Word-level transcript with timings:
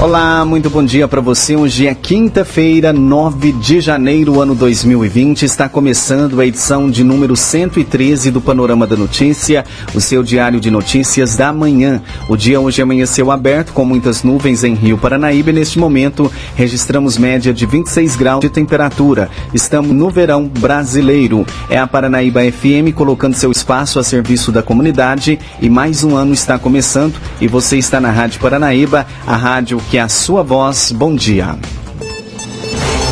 Olá, 0.00 0.44
muito 0.44 0.68
bom 0.68 0.84
dia 0.84 1.06
para 1.06 1.20
você. 1.20 1.56
Hoje 1.56 1.86
é 1.86 1.94
quinta-feira, 1.94 2.92
9 2.92 3.52
de 3.52 3.80
janeiro, 3.80 4.40
ano 4.40 4.54
2020. 4.54 5.44
Está 5.44 5.66
começando 5.66 6.40
a 6.40 6.46
edição 6.46 6.90
de 6.90 7.02
número 7.02 7.36
113 7.36 8.30
do 8.30 8.40
Panorama 8.40 8.86
da 8.86 8.96
Notícia, 8.96 9.64
o 9.94 10.00
seu 10.00 10.22
diário 10.22 10.60
de 10.60 10.70
notícias 10.70 11.36
da 11.36 11.52
manhã. 11.52 12.02
O 12.28 12.36
dia 12.36 12.60
hoje 12.60 12.82
amanheceu 12.82 13.30
aberto 13.30 13.72
com 13.72 13.84
muitas 13.84 14.22
nuvens 14.24 14.64
em 14.64 14.74
Rio 14.74 14.98
Paranaíba 14.98 15.50
e 15.50 15.54
neste 15.54 15.78
momento 15.78 16.30
registramos 16.54 17.16
média 17.16 17.54
de 17.54 17.64
26 17.64 18.16
graus 18.16 18.40
de 18.40 18.50
temperatura. 18.50 19.30
Estamos 19.54 19.92
no 19.92 20.10
verão 20.10 20.46
brasileiro. 20.46 21.46
É 21.70 21.78
a 21.78 21.86
Paranaíba 21.86 22.40
FM 22.42 22.92
colocando 22.94 23.34
seu 23.34 23.50
espaço 23.50 23.98
a 23.98 24.04
serviço 24.04 24.52
da 24.52 24.62
comunidade 24.62 25.38
e 25.62 25.70
mais 25.70 26.04
um 26.04 26.16
ano 26.16 26.34
está 26.34 26.58
começando 26.58 27.14
e 27.40 27.46
você 27.46 27.78
está 27.78 28.00
na 28.00 28.10
Rádio 28.10 28.40
Paranaíba, 28.40 29.06
a 29.26 29.36
rádio 29.36 29.80
que 29.90 29.98
a 29.98 30.08
sua 30.08 30.42
voz. 30.42 30.92
Bom 30.92 31.14
dia. 31.14 31.56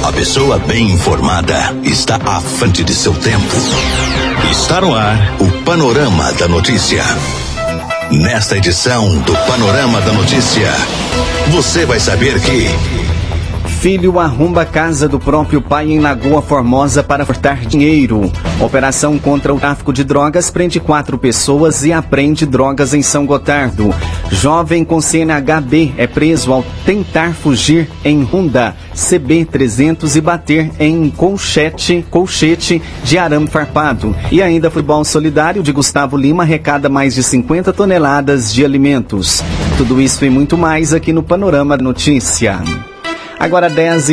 A 0.03 0.13
pessoa 0.13 0.59
bem 0.59 0.91
informada 0.91 1.75
está 1.83 2.17
à 2.17 2.41
frente 2.41 2.83
de 2.83 2.95
seu 2.95 3.15
tempo. 3.15 3.57
Está 4.51 4.81
no 4.81 4.95
ar 4.95 5.37
o 5.41 5.63
Panorama 5.63 6.33
da 6.33 6.49
Notícia. 6.49 7.05
Nesta 8.11 8.57
edição 8.57 9.19
do 9.21 9.33
Panorama 9.47 10.01
da 10.01 10.13
Notícia, 10.13 10.71
você 11.51 11.87
vai 11.87 12.01
saber 12.01 12.41
que. 12.41 13.02
Filho 13.83 14.21
arromba 14.21 14.65
casa 14.65 15.09
do 15.09 15.19
próprio 15.19 15.61
pai 15.61 15.91
em 15.91 15.99
Lagoa 15.99 16.41
Formosa 16.41 17.03
para 17.03 17.27
furtar 17.27 17.67
dinheiro. 17.67 18.31
Operação 18.61 19.19
contra 19.19 19.53
o 19.53 19.59
tráfico 19.59 19.93
de 19.93 20.05
drogas 20.05 20.53
prende 20.53 20.79
quatro 20.79 21.19
pessoas 21.19 21.83
e 21.83 21.93
apreende 21.93 22.47
drogas 22.47 22.95
em 22.95 23.03
São 23.03 23.27
Gotardo. 23.27 23.93
Jovem 24.31 24.85
com 24.85 25.01
CNHB 25.01 25.95
é 25.97 26.07
preso 26.07 26.53
ao 26.53 26.65
tentar 26.87 27.35
fugir 27.35 27.91
em 28.05 28.23
Honda 28.23 28.77
CB300 28.95 30.15
e 30.15 30.21
bater 30.21 30.71
em 30.79 31.11
colchete, 31.11 32.07
colchete 32.09 32.81
de 33.03 33.19
arame 33.19 33.49
farpado. 33.49 34.15
E 34.31 34.41
ainda 34.41 34.71
futebol 34.71 35.05
solidário 35.05 35.61
de 35.61 35.73
Gustavo 35.73 36.17
Lima 36.17 36.45
arrecada 36.45 36.89
mais 36.89 37.17
de 37.17 37.23
50 37.25 37.73
toneladas 37.73 38.55
de 38.55 38.65
alimentos. 38.65 39.43
Tudo 39.77 40.01
isso 40.01 40.25
e 40.25 40.31
muito 40.31 40.57
mais 40.57 40.95
aqui 40.95 41.13
no 41.13 41.25
Panorama 41.25 41.77
Notícia. 41.77 42.61
Agora 43.43 43.69
10 43.69 44.09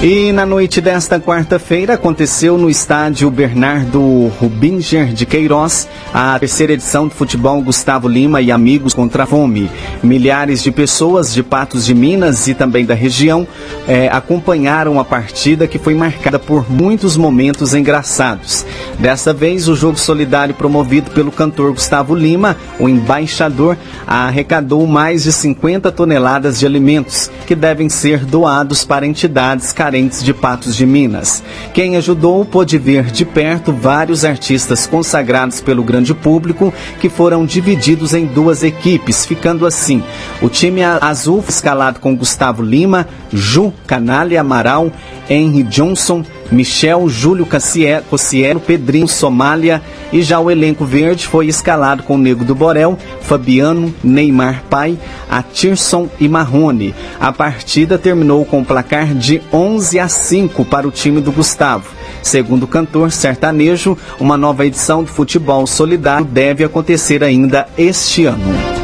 e 0.00 0.30
33 0.30 0.32
na 0.32 0.46
noite 0.46 0.80
desta 0.80 1.18
quarta-feira 1.18 1.94
aconteceu 1.94 2.56
no 2.56 2.70
estádio 2.70 3.28
Bernardo 3.32 4.28
Rubinger 4.38 5.12
de 5.12 5.26
Queiroz 5.26 5.88
a 6.14 6.38
terceira 6.38 6.74
edição 6.74 7.08
do 7.08 7.14
futebol 7.14 7.60
Gustavo 7.60 8.06
Lima 8.06 8.40
e 8.40 8.52
Amigos 8.52 8.94
contra 8.94 9.24
a 9.24 9.26
Fome. 9.26 9.68
Milhares 10.00 10.62
de 10.62 10.70
pessoas 10.70 11.34
de 11.34 11.42
Patos 11.42 11.84
de 11.84 11.96
Minas 11.96 12.46
e 12.46 12.54
também 12.54 12.86
da 12.86 12.94
região 12.94 13.44
eh, 13.88 14.08
acompanharam 14.12 15.00
a 15.00 15.04
partida 15.04 15.66
que 15.66 15.80
foi 15.80 15.94
marcada 15.96 16.38
por 16.38 16.70
muitos 16.70 17.16
momentos 17.16 17.74
engraçados. 17.74 18.64
Dessa 19.00 19.32
vez, 19.32 19.66
o 19.66 19.74
jogo 19.74 19.98
solidário 19.98 20.54
promovido 20.54 21.10
pelo 21.10 21.32
cantor 21.32 21.72
Gustavo 21.72 22.14
Lima, 22.14 22.56
o 22.78 22.88
embaixador, 22.88 23.76
arrecadou 24.06 24.86
mais 24.86 25.24
de 25.24 25.32
50 25.32 25.90
toneladas 25.90 26.60
de 26.60 26.66
alimentos 26.66 27.28
que 27.48 27.56
devem 27.56 27.88
ser 27.88 28.24
doados 28.24 28.84
para 28.84 29.04
entidades 29.04 29.72
carentes 29.72 29.87
carentes 29.88 30.22
de 30.22 30.34
Patos 30.34 30.76
de 30.76 30.84
Minas. 30.84 31.42
Quem 31.72 31.96
ajudou 31.96 32.44
pôde 32.44 32.76
ver 32.76 33.04
de 33.04 33.24
perto 33.24 33.72
vários 33.72 34.22
artistas 34.22 34.86
consagrados 34.86 35.62
pelo 35.62 35.82
grande 35.82 36.12
público 36.12 36.74
que 37.00 37.08
foram 37.08 37.46
divididos 37.46 38.12
em 38.12 38.26
duas 38.26 38.62
equipes, 38.62 39.24
ficando 39.24 39.64
assim: 39.64 40.02
o 40.42 40.48
time 40.50 40.82
azul 40.82 41.42
escalado 41.48 42.00
com 42.00 42.14
Gustavo 42.14 42.62
Lima, 42.62 43.08
Ju 43.32 43.72
Canalha 43.86 44.42
Amaral, 44.42 44.92
Henry 45.26 45.62
Johnson, 45.62 46.22
Michel, 46.50 47.08
Júlio 47.08 47.46
Cossiero, 47.46 48.60
Pedrinho 48.60 49.08
Somália 49.08 49.82
e 50.12 50.22
já 50.22 50.40
o 50.40 50.50
elenco 50.50 50.84
verde 50.84 51.26
foi 51.26 51.46
escalado 51.46 52.02
com 52.02 52.16
Nego 52.16 52.44
do 52.44 52.54
Borel, 52.54 52.98
Fabiano, 53.20 53.94
Neymar 54.02 54.64
Pai, 54.70 54.98
Atirson 55.28 56.08
e 56.18 56.28
Marrone. 56.28 56.94
A 57.20 57.32
partida 57.32 57.98
terminou 57.98 58.44
com 58.44 58.60
o 58.60 58.64
placar 58.64 59.14
de 59.14 59.42
11 59.52 59.98
a 59.98 60.08
5 60.08 60.64
para 60.64 60.88
o 60.88 60.90
time 60.90 61.20
do 61.20 61.32
Gustavo. 61.32 61.90
Segundo 62.22 62.64
o 62.64 62.68
cantor 62.68 63.12
sertanejo, 63.12 63.96
uma 64.18 64.36
nova 64.36 64.66
edição 64.66 65.02
do 65.02 65.10
futebol 65.10 65.66
solidário 65.66 66.24
deve 66.24 66.64
acontecer 66.64 67.22
ainda 67.22 67.68
este 67.76 68.24
ano. 68.26 68.77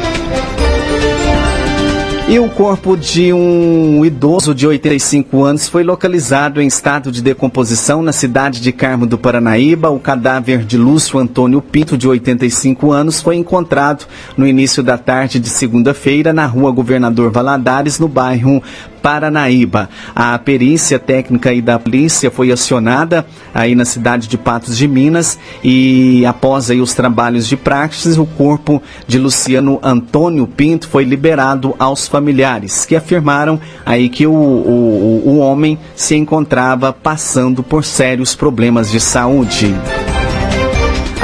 E 2.35 2.39
o 2.39 2.49
corpo 2.49 2.97
de 2.97 3.31
um 3.31 4.03
idoso 4.03 4.53
de 4.53 4.67
85 4.67 5.41
anos 5.41 5.69
foi 5.69 5.85
localizado 5.85 6.61
em 6.61 6.67
estado 6.67 7.09
de 7.09 7.21
decomposição 7.21 8.01
na 8.01 8.11
cidade 8.11 8.59
de 8.59 8.73
Carmo 8.73 9.05
do 9.05 9.17
Paranaíba. 9.17 9.89
O 9.89 10.01
cadáver 10.01 10.65
de 10.65 10.77
Lúcio 10.77 11.17
Antônio 11.17 11.61
Pinto, 11.61 11.97
de 11.97 12.09
85 12.09 12.91
anos, 12.91 13.21
foi 13.21 13.37
encontrado 13.37 14.05
no 14.35 14.45
início 14.45 14.83
da 14.83 14.97
tarde 14.97 15.39
de 15.39 15.47
segunda-feira 15.47 16.33
na 16.33 16.45
rua 16.45 16.71
Governador 16.71 17.31
Valadares, 17.31 17.99
no 17.99 18.09
bairro 18.09 18.61
Paranaíba. 19.05 19.87
A 20.15 20.35
perícia 20.39 20.97
técnica 20.97 21.53
e 21.53 21.61
da 21.61 21.77
polícia 21.77 22.31
foi 22.31 22.51
acionada 22.51 23.23
aí 23.53 23.75
na 23.75 23.85
cidade 23.85 24.27
de 24.27 24.35
Patos 24.35 24.75
de 24.75 24.87
Minas 24.87 25.37
e 25.63 26.25
após 26.25 26.71
aí 26.71 26.81
os 26.81 26.95
trabalhos 26.95 27.47
de 27.47 27.55
praxis, 27.55 28.17
o 28.17 28.25
corpo 28.25 28.81
de 29.05 29.19
Luciano 29.19 29.79
Antônio 29.83 30.47
Pinto 30.47 30.87
foi 30.87 31.03
liberado 31.03 31.75
aos 31.77 32.07
familiares, 32.07 32.83
que 32.83 32.95
afirmaram 32.95 33.59
aí 33.85 34.09
que 34.09 34.25
o, 34.25 34.33
o, 34.33 35.21
o 35.23 35.37
homem 35.37 35.77
se 35.95 36.15
encontrava 36.15 36.91
passando 36.91 37.61
por 37.61 37.85
sérios 37.85 38.33
problemas 38.33 38.89
de 38.89 38.99
saúde. 38.99 39.71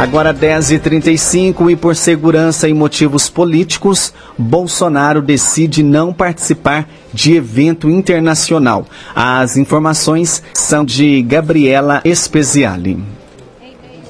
Agora 0.02 0.34
10h35 0.34 1.72
e 1.72 1.76
por 1.76 1.96
segurança 1.96 2.68
e 2.68 2.74
motivos 2.74 3.30
políticos, 3.30 4.12
Bolsonaro 4.36 5.22
decide 5.22 5.84
não 5.84 6.12
participar 6.12 6.90
de 7.14 7.36
evento 7.36 7.88
internacional. 7.88 8.88
As 9.16 9.58
informações 9.58 10.42
são 10.56 10.84
de 10.84 11.22
Gabriela 11.22 12.02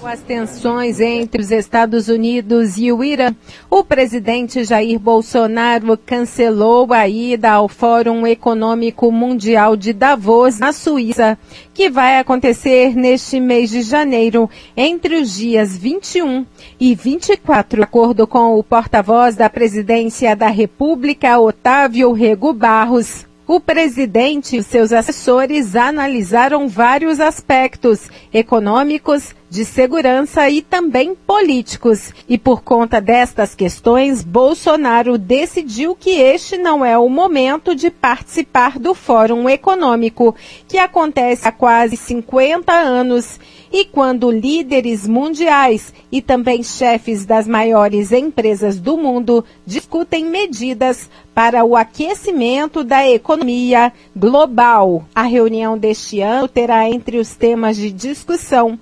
Espeziale 0.01 0.07
as 0.07 0.21
tensões 0.21 0.99
entre 0.99 1.41
os 1.41 1.51
Estados 1.51 2.07
Unidos 2.07 2.77
e 2.77 2.91
o 2.91 3.03
Irã, 3.03 3.35
o 3.69 3.83
presidente 3.83 4.63
Jair 4.63 4.99
Bolsonaro 4.99 5.95
cancelou 5.97 6.91
a 6.91 7.07
ida 7.07 7.51
ao 7.51 7.67
Fórum 7.67 8.25
Econômico 8.25 9.11
Mundial 9.11 9.75
de 9.75 9.93
Davos, 9.93 10.59
na 10.59 10.73
Suíça, 10.73 11.37
que 11.73 11.89
vai 11.89 12.19
acontecer 12.19 12.95
neste 12.95 13.39
mês 13.39 13.69
de 13.69 13.81
janeiro, 13.81 14.49
entre 14.75 15.15
os 15.15 15.35
dias 15.35 15.77
21 15.77 16.45
e 16.79 16.95
24, 16.95 17.77
de 17.77 17.83
acordo 17.83 18.25
com 18.25 18.57
o 18.57 18.63
porta-voz 18.63 19.35
da 19.35 19.49
Presidência 19.49 20.35
da 20.35 20.47
República, 20.47 21.39
Otávio 21.39 22.11
Rego 22.11 22.53
Barros. 22.53 23.25
O 23.47 23.59
presidente 23.59 24.55
e 24.55 24.63
seus 24.63 24.93
assessores 24.93 25.75
analisaram 25.75 26.69
vários 26.69 27.19
aspectos 27.19 28.09
econômicos, 28.33 29.35
de 29.51 29.65
segurança 29.65 30.49
e 30.49 30.61
também 30.61 31.13
políticos. 31.13 32.13
E 32.27 32.37
por 32.37 32.61
conta 32.61 33.01
destas 33.01 33.53
questões, 33.53 34.23
Bolsonaro 34.23 35.17
decidiu 35.17 35.93
que 35.93 36.11
este 36.11 36.57
não 36.57 36.85
é 36.85 36.97
o 36.97 37.09
momento 37.09 37.75
de 37.75 37.91
participar 37.91 38.79
do 38.79 38.95
Fórum 38.95 39.49
Econômico, 39.49 40.33
que 40.69 40.77
acontece 40.77 41.45
há 41.45 41.51
quase 41.51 41.97
50 41.97 42.71
anos 42.71 43.37
e 43.73 43.85
quando 43.85 44.31
líderes 44.31 45.07
mundiais 45.07 45.93
e 46.11 46.21
também 46.21 46.63
chefes 46.63 47.25
das 47.25 47.47
maiores 47.47 48.11
empresas 48.11 48.79
do 48.79 48.97
mundo 48.97 49.43
discutem 49.65 50.25
medidas 50.25 51.09
para 51.33 51.63
o 51.63 51.75
aquecimento 51.75 52.83
da 52.83 53.07
economia 53.07 53.93
global. 54.15 55.05
A 55.15 55.23
reunião 55.23 55.77
deste 55.77 56.19
ano 56.19 56.47
terá 56.47 56.89
entre 56.89 57.17
os 57.17 57.35
temas 57.35 57.77
de 57.77 57.91
discussão 57.91 58.77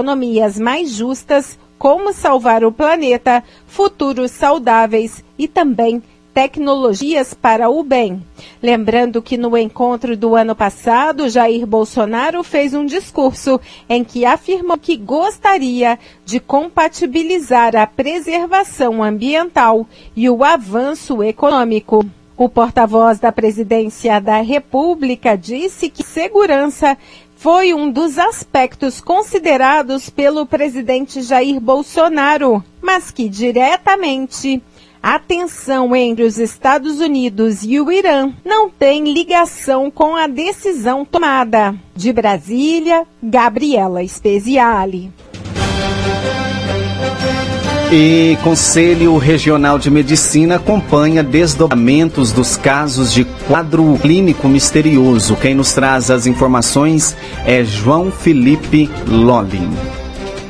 economias 0.00 0.58
mais 0.58 0.90
justas, 0.90 1.58
como 1.78 2.12
salvar 2.12 2.64
o 2.64 2.72
planeta, 2.72 3.44
futuros 3.66 4.30
saudáveis 4.30 5.22
e 5.38 5.46
também 5.46 6.02
tecnologias 6.32 7.34
para 7.34 7.68
o 7.68 7.82
bem. 7.82 8.22
Lembrando 8.62 9.20
que 9.20 9.36
no 9.36 9.54
encontro 9.58 10.16
do 10.16 10.34
ano 10.34 10.56
passado, 10.56 11.28
Jair 11.28 11.66
Bolsonaro 11.66 12.42
fez 12.42 12.72
um 12.72 12.86
discurso 12.86 13.60
em 13.88 14.02
que 14.02 14.24
afirmou 14.24 14.78
que 14.78 14.96
gostaria 14.96 15.98
de 16.24 16.40
compatibilizar 16.40 17.76
a 17.76 17.86
preservação 17.86 19.02
ambiental 19.02 19.86
e 20.16 20.30
o 20.30 20.42
avanço 20.42 21.22
econômico. 21.22 22.06
O 22.38 22.48
porta-voz 22.48 23.18
da 23.18 23.30
presidência 23.30 24.18
da 24.18 24.40
República 24.40 25.36
disse 25.36 25.90
que 25.90 26.02
segurança 26.02 26.96
foi 27.40 27.72
um 27.72 27.90
dos 27.90 28.18
aspectos 28.18 29.00
considerados 29.00 30.10
pelo 30.10 30.44
presidente 30.44 31.22
Jair 31.22 31.58
Bolsonaro, 31.58 32.62
mas 32.82 33.10
que 33.10 33.30
diretamente 33.30 34.62
a 35.02 35.18
tensão 35.18 35.96
entre 35.96 36.22
os 36.24 36.36
Estados 36.36 37.00
Unidos 37.00 37.64
e 37.64 37.80
o 37.80 37.90
Irã 37.90 38.30
não 38.44 38.68
tem 38.68 39.10
ligação 39.10 39.90
com 39.90 40.14
a 40.14 40.26
decisão 40.26 41.02
tomada. 41.02 41.74
De 41.96 42.12
Brasília, 42.12 43.06
Gabriela 43.22 44.06
Speziale. 44.06 45.10
E 47.92 48.38
Conselho 48.44 49.16
Regional 49.18 49.76
de 49.76 49.90
Medicina 49.90 50.56
acompanha 50.56 51.24
desdobramentos 51.24 52.30
dos 52.30 52.56
casos 52.56 53.12
de 53.12 53.24
quadro 53.48 53.98
clínico 54.00 54.48
misterioso. 54.48 55.34
Quem 55.34 55.56
nos 55.56 55.72
traz 55.72 56.08
as 56.08 56.24
informações 56.24 57.16
é 57.44 57.64
João 57.64 58.12
Felipe 58.12 58.88
Lolin. 59.08 59.99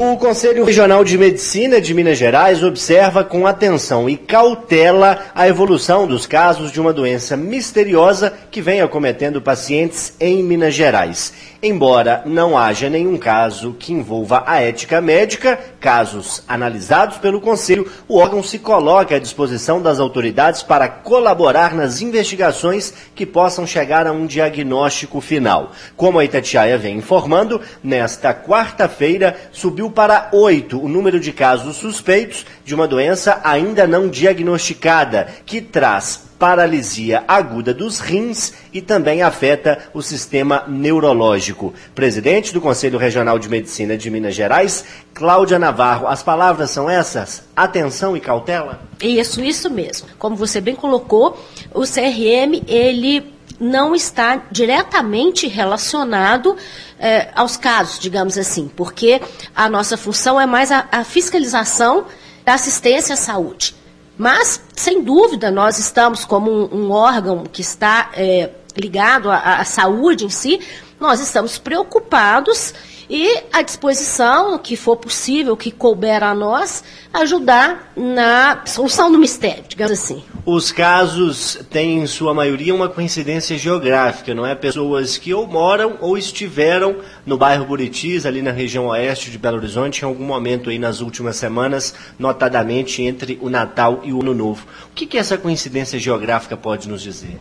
O 0.02 0.16
Conselho 0.16 0.64
Regional 0.64 1.04
de 1.04 1.18
Medicina 1.18 1.78
de 1.78 1.92
Minas 1.92 2.16
Gerais 2.16 2.64
observa 2.64 3.22
com 3.22 3.46
atenção 3.46 4.08
e 4.08 4.16
cautela 4.16 5.26
a 5.34 5.46
evolução 5.46 6.06
dos 6.06 6.24
casos 6.24 6.72
de 6.72 6.80
uma 6.80 6.90
doença 6.90 7.36
misteriosa 7.36 8.32
que 8.50 8.62
vem 8.62 8.80
acometendo 8.80 9.42
pacientes 9.42 10.14
em 10.18 10.42
Minas 10.42 10.72
Gerais. 10.72 11.34
Embora 11.62 12.22
não 12.24 12.56
haja 12.56 12.88
nenhum 12.88 13.18
caso 13.18 13.76
que 13.78 13.92
envolva 13.92 14.42
a 14.46 14.62
ética 14.62 14.98
médica, 15.02 15.60
casos 15.78 16.42
analisados 16.48 17.18
pelo 17.18 17.38
Conselho, 17.38 17.86
o 18.08 18.16
órgão 18.16 18.42
se 18.42 18.58
coloca 18.58 19.16
à 19.16 19.18
disposição 19.18 19.82
das 19.82 20.00
autoridades 20.00 20.62
para 20.62 20.88
colaborar 20.88 21.74
nas 21.74 22.00
investigações 22.00 22.94
que 23.14 23.26
possam 23.26 23.66
chegar 23.66 24.06
a 24.06 24.12
um 24.12 24.24
diagnóstico 24.24 25.20
final. 25.20 25.72
Como 25.94 26.18
a 26.18 26.24
Itatiaia 26.24 26.78
vem 26.78 26.96
informando, 26.96 27.60
nesta 27.84 28.32
quarta-feira 28.32 29.36
subiu 29.52 29.89
para 29.90 30.28
oito 30.32 30.80
o 30.80 30.88
número 30.88 31.20
de 31.20 31.32
casos 31.32 31.76
suspeitos 31.76 32.46
de 32.64 32.74
uma 32.74 32.86
doença 32.86 33.40
ainda 33.44 33.86
não 33.86 34.08
diagnosticada, 34.08 35.28
que 35.44 35.60
traz 35.60 36.30
paralisia 36.40 37.22
aguda 37.28 37.74
dos 37.74 38.00
rins 38.00 38.54
e 38.72 38.80
também 38.80 39.20
afeta 39.20 39.78
o 39.92 40.00
sistema 40.00 40.64
neurológico. 40.66 41.74
Presidente 41.94 42.54
do 42.54 42.62
Conselho 42.62 42.98
Regional 42.98 43.38
de 43.38 43.46
Medicina 43.46 43.94
de 43.94 44.10
Minas 44.10 44.34
Gerais, 44.34 44.84
Cláudia 45.12 45.58
Navarro, 45.58 46.06
as 46.06 46.22
palavras 46.22 46.70
são 46.70 46.88
essas? 46.88 47.42
Atenção 47.54 48.16
e 48.16 48.20
cautela? 48.20 48.80
Isso, 49.02 49.42
isso 49.42 49.68
mesmo. 49.68 50.08
Como 50.18 50.34
você 50.34 50.62
bem 50.62 50.74
colocou, 50.74 51.38
o 51.74 51.82
CRM, 51.82 52.62
ele 52.66 53.38
não 53.58 53.94
está 53.94 54.42
diretamente 54.50 55.46
relacionado 55.46 56.56
eh, 56.98 57.30
aos 57.34 57.56
casos, 57.56 57.98
digamos 57.98 58.38
assim, 58.38 58.70
porque 58.76 59.20
a 59.54 59.68
nossa 59.68 59.96
função 59.96 60.40
é 60.40 60.46
mais 60.46 60.70
a, 60.70 60.86
a 60.92 61.04
fiscalização 61.04 62.06
da 62.44 62.54
assistência 62.54 63.14
à 63.14 63.16
saúde. 63.16 63.74
Mas, 64.16 64.60
sem 64.76 65.02
dúvida, 65.02 65.50
nós 65.50 65.78
estamos 65.78 66.24
como 66.24 66.50
um, 66.50 66.86
um 66.86 66.90
órgão 66.90 67.44
que 67.44 67.62
está 67.62 68.10
é, 68.12 68.50
ligado 68.76 69.30
à, 69.30 69.60
à 69.60 69.64
saúde 69.64 70.26
em 70.26 70.30
si, 70.30 70.60
nós 71.00 71.20
estamos 71.20 71.56
preocupados 71.56 72.74
e 73.10 73.42
à 73.52 73.60
disposição, 73.60 74.54
o 74.54 74.58
que 74.60 74.76
for 74.76 74.96
possível, 74.96 75.54
o 75.54 75.56
que 75.56 75.72
couber 75.72 76.22
a 76.22 76.32
nós, 76.32 76.84
ajudar 77.12 77.92
na 77.96 78.62
solução 78.64 79.10
do 79.10 79.18
mistério, 79.18 79.64
digamos 79.68 79.92
assim. 79.92 80.22
Os 80.46 80.70
casos 80.70 81.58
têm, 81.68 81.98
em 81.98 82.06
sua 82.06 82.32
maioria, 82.32 82.72
uma 82.72 82.88
coincidência 82.88 83.58
geográfica, 83.58 84.32
não 84.32 84.46
é? 84.46 84.54
Pessoas 84.54 85.18
que 85.18 85.34
ou 85.34 85.44
moram 85.44 85.98
ou 86.00 86.16
estiveram 86.16 86.98
no 87.26 87.36
bairro 87.36 87.64
Buritis, 87.64 88.24
ali 88.24 88.42
na 88.42 88.52
região 88.52 88.86
oeste 88.86 89.28
de 89.28 89.38
Belo 89.38 89.56
Horizonte, 89.56 90.02
em 90.02 90.04
algum 90.04 90.24
momento 90.24 90.70
aí 90.70 90.78
nas 90.78 91.00
últimas 91.00 91.34
semanas, 91.34 91.92
notadamente 92.16 93.02
entre 93.02 93.40
o 93.42 93.50
Natal 93.50 94.02
e 94.04 94.12
o 94.12 94.20
Ano 94.20 94.34
Novo. 94.34 94.64
O 94.88 94.94
que, 94.94 95.04
que 95.04 95.18
essa 95.18 95.36
coincidência 95.36 95.98
geográfica 95.98 96.56
pode 96.56 96.88
nos 96.88 97.02
dizer? 97.02 97.40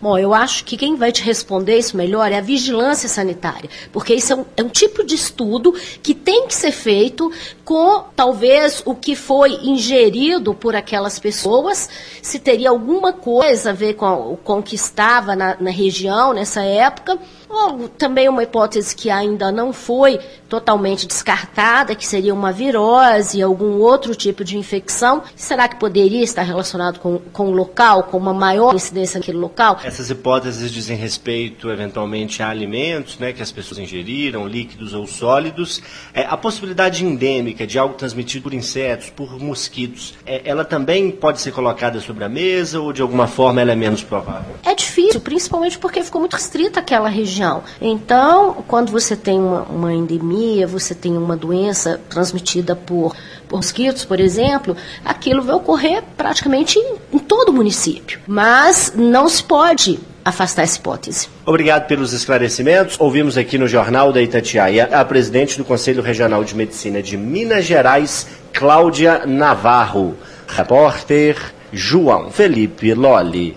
Bom, 0.00 0.18
eu 0.18 0.34
acho 0.34 0.64
que 0.64 0.76
quem 0.76 0.96
vai 0.96 1.12
te 1.12 1.22
responder 1.22 1.78
isso 1.78 1.96
melhor 1.96 2.30
é 2.30 2.38
a 2.38 2.40
vigilância 2.40 3.08
sanitária, 3.08 3.68
porque 3.92 4.14
isso 4.14 4.32
é 4.32 4.36
um, 4.36 4.44
é 4.56 4.62
um, 4.62 4.68
tipo 4.68 5.04
de 5.04 5.14
estudo 5.14 5.72
que 6.02 6.14
tem 6.14 6.46
que 6.46 6.54
ser 6.54 6.72
feito 6.72 7.30
com 7.64 8.04
talvez 8.14 8.82
o 8.84 8.94
que 8.94 9.14
foi 9.14 9.52
ingerido 9.62 10.54
por 10.54 10.74
aquelas 10.74 11.18
pessoas, 11.18 11.88
se 12.22 12.38
teria 12.38 12.70
alguma 12.70 13.12
coisa 13.12 13.70
a 13.70 13.72
ver 13.72 13.94
com, 13.94 14.36
com 14.42 14.58
o 14.58 14.62
que 14.62 14.74
estava 14.74 15.34
na, 15.36 15.56
na 15.60 15.70
região 15.70 16.32
nessa 16.32 16.62
época 16.62 17.18
ou 17.54 17.88
também 17.88 18.28
uma 18.28 18.42
hipótese 18.42 18.94
que 18.94 19.10
ainda 19.10 19.50
não 19.50 19.72
foi 19.72 20.20
totalmente 20.48 21.06
descartada, 21.06 21.94
que 21.94 22.06
seria 22.06 22.32
uma 22.32 22.52
virose, 22.52 23.42
algum 23.42 23.80
outro 23.80 24.14
tipo 24.14 24.44
de 24.44 24.56
infecção. 24.56 25.22
Será 25.34 25.66
que 25.68 25.76
poderia 25.76 26.22
estar 26.22 26.42
relacionado 26.42 27.00
com, 27.00 27.18
com 27.32 27.48
o 27.48 27.50
local, 27.50 28.04
com 28.04 28.18
uma 28.18 28.34
maior 28.34 28.74
incidência 28.74 29.18
naquele 29.18 29.38
local? 29.38 29.80
Essas 29.82 30.10
hipóteses 30.10 30.70
dizem 30.70 30.96
respeito, 30.96 31.70
eventualmente, 31.70 32.42
a 32.42 32.48
alimentos 32.48 33.18
né, 33.18 33.32
que 33.32 33.42
as 33.42 33.50
pessoas 33.50 33.78
ingeriram, 33.78 34.46
líquidos 34.46 34.94
ou 34.94 35.06
sólidos. 35.06 35.82
É, 36.12 36.24
a 36.24 36.36
possibilidade 36.36 37.04
endêmica 37.04 37.66
de 37.66 37.78
algo 37.78 37.94
transmitido 37.94 38.44
por 38.44 38.54
insetos, 38.54 39.10
por 39.10 39.38
mosquitos, 39.40 40.14
é, 40.26 40.42
ela 40.44 40.64
também 40.64 41.10
pode 41.10 41.40
ser 41.40 41.52
colocada 41.52 42.00
sobre 42.00 42.24
a 42.24 42.28
mesa 42.28 42.80
ou, 42.80 42.92
de 42.92 43.02
alguma 43.02 43.26
forma, 43.26 43.60
ela 43.60 43.72
é 43.72 43.76
menos 43.76 44.02
provável? 44.02 44.54
É 44.64 44.74
difícil, 44.74 45.20
principalmente 45.20 45.78
porque 45.78 46.02
ficou 46.02 46.20
muito 46.20 46.34
restrita 46.34 46.80
aquela 46.80 47.08
região 47.08 47.43
Então, 47.80 48.64
quando 48.66 48.90
você 48.90 49.16
tem 49.16 49.38
uma, 49.38 49.62
uma 49.62 49.92
endemia, 49.92 50.66
você 50.66 50.94
tem 50.94 51.16
uma 51.16 51.36
doença 51.36 52.00
transmitida 52.08 52.74
por, 52.74 53.14
por 53.48 53.56
mosquitos, 53.56 54.04
por 54.04 54.20
exemplo, 54.20 54.76
aquilo 55.04 55.42
vai 55.42 55.54
ocorrer 55.54 56.02
praticamente 56.16 56.78
em, 56.78 56.94
em 57.12 57.18
todo 57.18 57.48
o 57.50 57.52
município. 57.52 58.20
Mas 58.26 58.92
não 58.94 59.28
se 59.28 59.42
pode 59.42 59.98
afastar 60.24 60.62
essa 60.62 60.78
hipótese. 60.78 61.28
Obrigado 61.44 61.86
pelos 61.86 62.12
esclarecimentos. 62.12 62.96
Ouvimos 62.98 63.36
aqui 63.36 63.58
no 63.58 63.68
Jornal 63.68 64.12
da 64.12 64.22
Itatiaia 64.22 64.88
a 64.92 65.04
presidente 65.04 65.58
do 65.58 65.64
Conselho 65.64 66.02
Regional 66.02 66.42
de 66.42 66.56
Medicina 66.56 67.02
de 67.02 67.16
Minas 67.16 67.64
Gerais, 67.64 68.26
Cláudia 68.52 69.26
Navarro. 69.26 70.16
Repórter 70.46 71.36
João 71.72 72.30
Felipe 72.30 72.94
Lolli. 72.94 73.56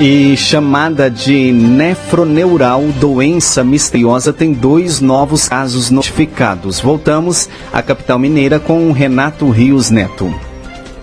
E 0.00 0.36
chamada 0.36 1.08
de 1.08 1.52
nefroneural, 1.52 2.82
doença 3.00 3.62
misteriosa, 3.62 4.32
tem 4.32 4.52
dois 4.52 5.00
novos 5.00 5.48
casos 5.48 5.88
notificados. 5.88 6.80
Voltamos 6.80 7.48
à 7.72 7.80
capital 7.80 8.18
mineira 8.18 8.58
com 8.58 8.90
Renato 8.90 9.48
Rios 9.50 9.90
Neto. 9.90 10.34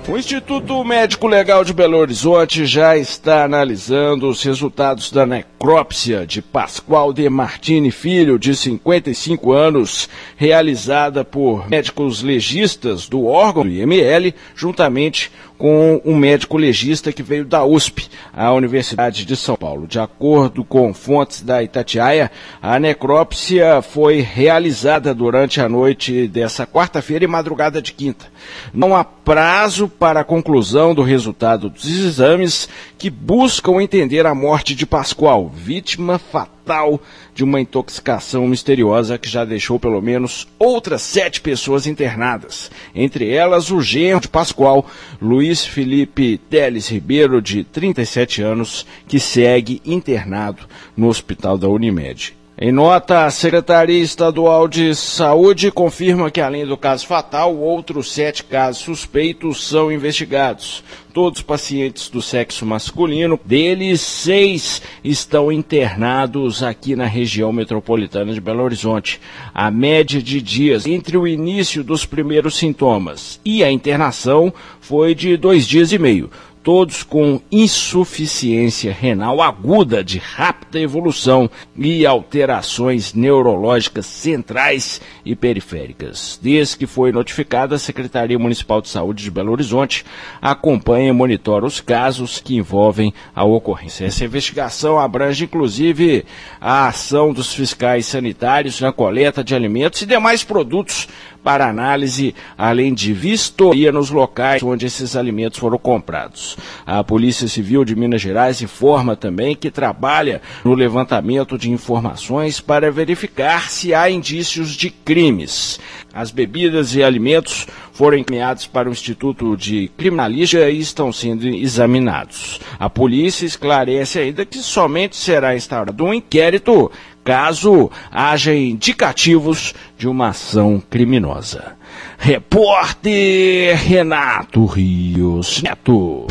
O 0.09 0.17
Instituto 0.17 0.83
Médico 0.83 1.25
Legal 1.25 1.63
de 1.63 1.73
Belo 1.73 1.97
Horizonte 1.97 2.65
já 2.65 2.97
está 2.97 3.45
analisando 3.45 4.27
os 4.27 4.43
resultados 4.43 5.09
da 5.09 5.25
necrópsia 5.61 6.25
de 6.25 6.41
Pascoal 6.41 7.13
de 7.13 7.29
Martini 7.29 7.91
Filho, 7.91 8.39
de 8.39 8.55
55 8.55 9.51
anos, 9.51 10.09
realizada 10.35 11.23
por 11.23 11.69
médicos 11.69 12.23
legistas 12.23 13.07
do 13.07 13.27
órgão 13.27 13.63
do 13.63 13.69
IML, 13.69 14.33
juntamente 14.55 15.31
com 15.61 16.01
um 16.03 16.15
médico 16.15 16.57
legista 16.57 17.13
que 17.13 17.21
veio 17.21 17.45
da 17.45 17.63
USP, 17.63 18.09
a 18.33 18.51
Universidade 18.51 19.23
de 19.23 19.35
São 19.35 19.55
Paulo. 19.55 19.85
De 19.85 19.99
acordo 19.99 20.63
com 20.63 20.91
fontes 20.91 21.43
da 21.43 21.61
Itatiaia, 21.61 22.31
a 22.59 22.79
necrópsia 22.79 23.79
foi 23.83 24.21
realizada 24.21 25.13
durante 25.13 25.61
a 25.61 25.69
noite 25.69 26.27
dessa 26.27 26.65
quarta-feira 26.65 27.25
e 27.25 27.27
madrugada 27.27 27.79
de 27.79 27.93
quinta. 27.93 28.25
Não 28.73 28.95
há 28.95 29.03
prazo 29.03 29.87
para 29.87 30.21
a 30.21 30.23
conclusão 30.23 30.95
do 30.95 31.03
resultado 31.03 31.69
dos 31.69 31.85
exames 31.85 32.67
que 32.97 33.11
buscam 33.11 33.83
entender 33.83 34.25
a 34.25 34.33
morte 34.33 34.73
de 34.73 34.87
Pascoal, 34.87 35.50
vítima 35.51 36.17
fatal 36.17 36.99
de 37.33 37.43
uma 37.43 37.61
intoxicação 37.61 38.47
misteriosa 38.47 39.17
que 39.17 39.29
já 39.29 39.45
deixou 39.45 39.79
pelo 39.79 40.01
menos 40.01 40.47
outras 40.57 41.01
sete 41.01 41.41
pessoas 41.41 41.85
internadas, 41.85 42.71
entre 42.95 43.29
elas 43.29 43.69
o 43.71 43.81
genro 43.81 44.21
de 44.21 44.27
Pascoal, 44.27 44.85
Luiz 45.21 45.65
Felipe 45.65 46.37
Teles 46.49 46.87
Ribeiro, 46.87 47.41
de 47.41 47.63
37 47.63 48.41
anos, 48.41 48.85
que 49.07 49.19
segue 49.19 49.81
internado 49.85 50.63
no 50.95 51.07
hospital 51.07 51.57
da 51.57 51.67
Unimed. 51.67 52.40
Em 52.63 52.71
nota, 52.71 53.25
a 53.25 53.31
Secretaria 53.31 54.03
Estadual 54.03 54.67
de 54.67 54.93
Saúde 54.93 55.71
confirma 55.71 56.29
que, 56.29 56.39
além 56.39 56.63
do 56.63 56.77
caso 56.77 57.07
fatal, 57.07 57.57
outros 57.57 58.11
sete 58.11 58.43
casos 58.43 58.83
suspeitos 58.83 59.67
são 59.67 59.91
investigados. 59.91 60.83
Todos 61.11 61.41
pacientes 61.41 62.07
do 62.07 62.21
sexo 62.21 62.63
masculino, 62.63 63.39
deles 63.43 63.99
seis 64.01 64.79
estão 65.03 65.51
internados 65.51 66.61
aqui 66.61 66.95
na 66.95 67.07
região 67.07 67.51
metropolitana 67.51 68.31
de 68.31 68.39
Belo 68.39 68.61
Horizonte. 68.61 69.19
A 69.55 69.71
média 69.71 70.21
de 70.21 70.39
dias 70.39 70.85
entre 70.85 71.17
o 71.17 71.27
início 71.27 71.83
dos 71.83 72.05
primeiros 72.05 72.57
sintomas 72.57 73.39
e 73.43 73.63
a 73.63 73.71
internação 73.71 74.53
foi 74.79 75.15
de 75.15 75.35
dois 75.35 75.67
dias 75.67 75.91
e 75.91 75.97
meio 75.97 76.29
todos 76.63 77.03
com 77.03 77.41
insuficiência 77.51 78.91
renal 78.91 79.41
aguda 79.41 80.03
de 80.03 80.17
rápida 80.17 80.79
evolução 80.79 81.49
e 81.75 82.05
alterações 82.05 83.13
neurológicas 83.13 84.05
centrais 84.05 85.01
e 85.25 85.35
periféricas. 85.35 86.39
Desde 86.41 86.77
que 86.77 86.87
foi 86.87 87.11
notificada, 87.11 87.75
a 87.75 87.79
Secretaria 87.79 88.37
Municipal 88.37 88.81
de 88.81 88.89
Saúde 88.89 89.23
de 89.23 89.31
Belo 89.31 89.51
Horizonte 89.51 90.05
acompanha 90.41 91.09
e 91.09 91.13
monitora 91.13 91.65
os 91.65 91.81
casos 91.81 92.39
que 92.39 92.55
envolvem 92.55 93.13
a 93.35 93.43
ocorrência. 93.43 94.05
Essa 94.05 94.25
investigação 94.25 94.99
abrange 94.99 95.45
inclusive 95.45 96.25
a 96.59 96.87
ação 96.87 97.33
dos 97.33 97.53
fiscais 97.53 98.05
sanitários 98.05 98.79
na 98.79 98.91
coleta 98.91 99.43
de 99.43 99.55
alimentos 99.55 100.01
e 100.01 100.05
demais 100.05 100.43
produtos 100.43 101.07
para 101.43 101.67
análise, 101.67 102.35
além 102.57 102.93
de 102.93 103.13
vistoria 103.13 103.91
nos 103.91 104.09
locais 104.09 104.63
onde 104.63 104.85
esses 104.85 105.15
alimentos 105.15 105.59
foram 105.59 105.77
comprados. 105.77 106.57
A 106.85 107.03
Polícia 107.03 107.47
Civil 107.47 107.83
de 107.83 107.95
Minas 107.95 108.21
Gerais 108.21 108.61
informa 108.61 109.15
também 109.15 109.55
que 109.55 109.71
trabalha 109.71 110.41
no 110.63 110.73
levantamento 110.73 111.57
de 111.57 111.71
informações 111.71 112.59
para 112.59 112.91
verificar 112.91 113.69
se 113.69 113.93
há 113.93 114.09
indícios 114.09 114.71
de 114.71 114.89
crimes. 114.89 115.79
As 116.13 116.29
bebidas 116.29 116.93
e 116.93 117.03
alimentos 117.03 117.67
foram 117.93 118.17
encaminhados 118.17 118.67
para 118.67 118.89
o 118.89 118.91
Instituto 118.91 119.55
de 119.55 119.89
Criminalística 119.97 120.69
e 120.69 120.79
estão 120.79 121.13
sendo 121.13 121.47
examinados. 121.47 122.59
A 122.79 122.89
polícia 122.89 123.45
esclarece 123.45 124.19
ainda 124.19 124.45
que 124.45 124.57
somente 124.57 125.15
será 125.15 125.55
instaurado 125.55 126.03
um 126.03 126.13
inquérito 126.13 126.91
caso 127.23 127.89
haja 128.11 128.53
indicativos 128.53 129.73
de 129.97 130.07
uma 130.07 130.29
ação 130.29 130.81
criminosa. 130.89 131.75
Repórter 132.17 133.77
Renato 133.77 134.65
Rios 134.65 135.61
Neto. 135.61 136.27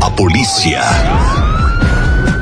A 0.00 0.10
polícia 0.10 0.80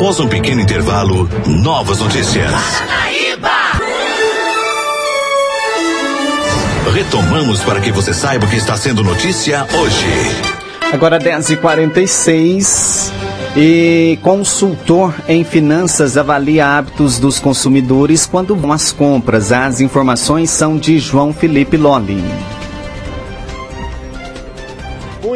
Após 0.00 0.18
um 0.18 0.26
pequeno 0.26 0.62
intervalo, 0.62 1.28
novas 1.46 1.98
notícias. 2.00 2.50
Retomamos 6.90 7.62
para 7.62 7.82
que 7.82 7.92
você 7.92 8.14
saiba 8.14 8.46
o 8.46 8.48
que 8.48 8.56
está 8.56 8.78
sendo 8.78 9.04
notícia 9.04 9.66
hoje. 9.74 10.06
Agora 10.90 11.18
10h46 11.18 13.12
e 13.54 14.18
consultor 14.22 15.14
em 15.28 15.44
finanças 15.44 16.16
avalia 16.16 16.66
hábitos 16.66 17.18
dos 17.18 17.38
consumidores 17.38 18.24
quando 18.24 18.56
vão 18.56 18.72
às 18.72 18.92
compras. 18.92 19.52
As 19.52 19.82
informações 19.82 20.48
são 20.48 20.78
de 20.78 20.98
João 20.98 21.30
Felipe 21.30 21.76
Lolli. 21.76 22.24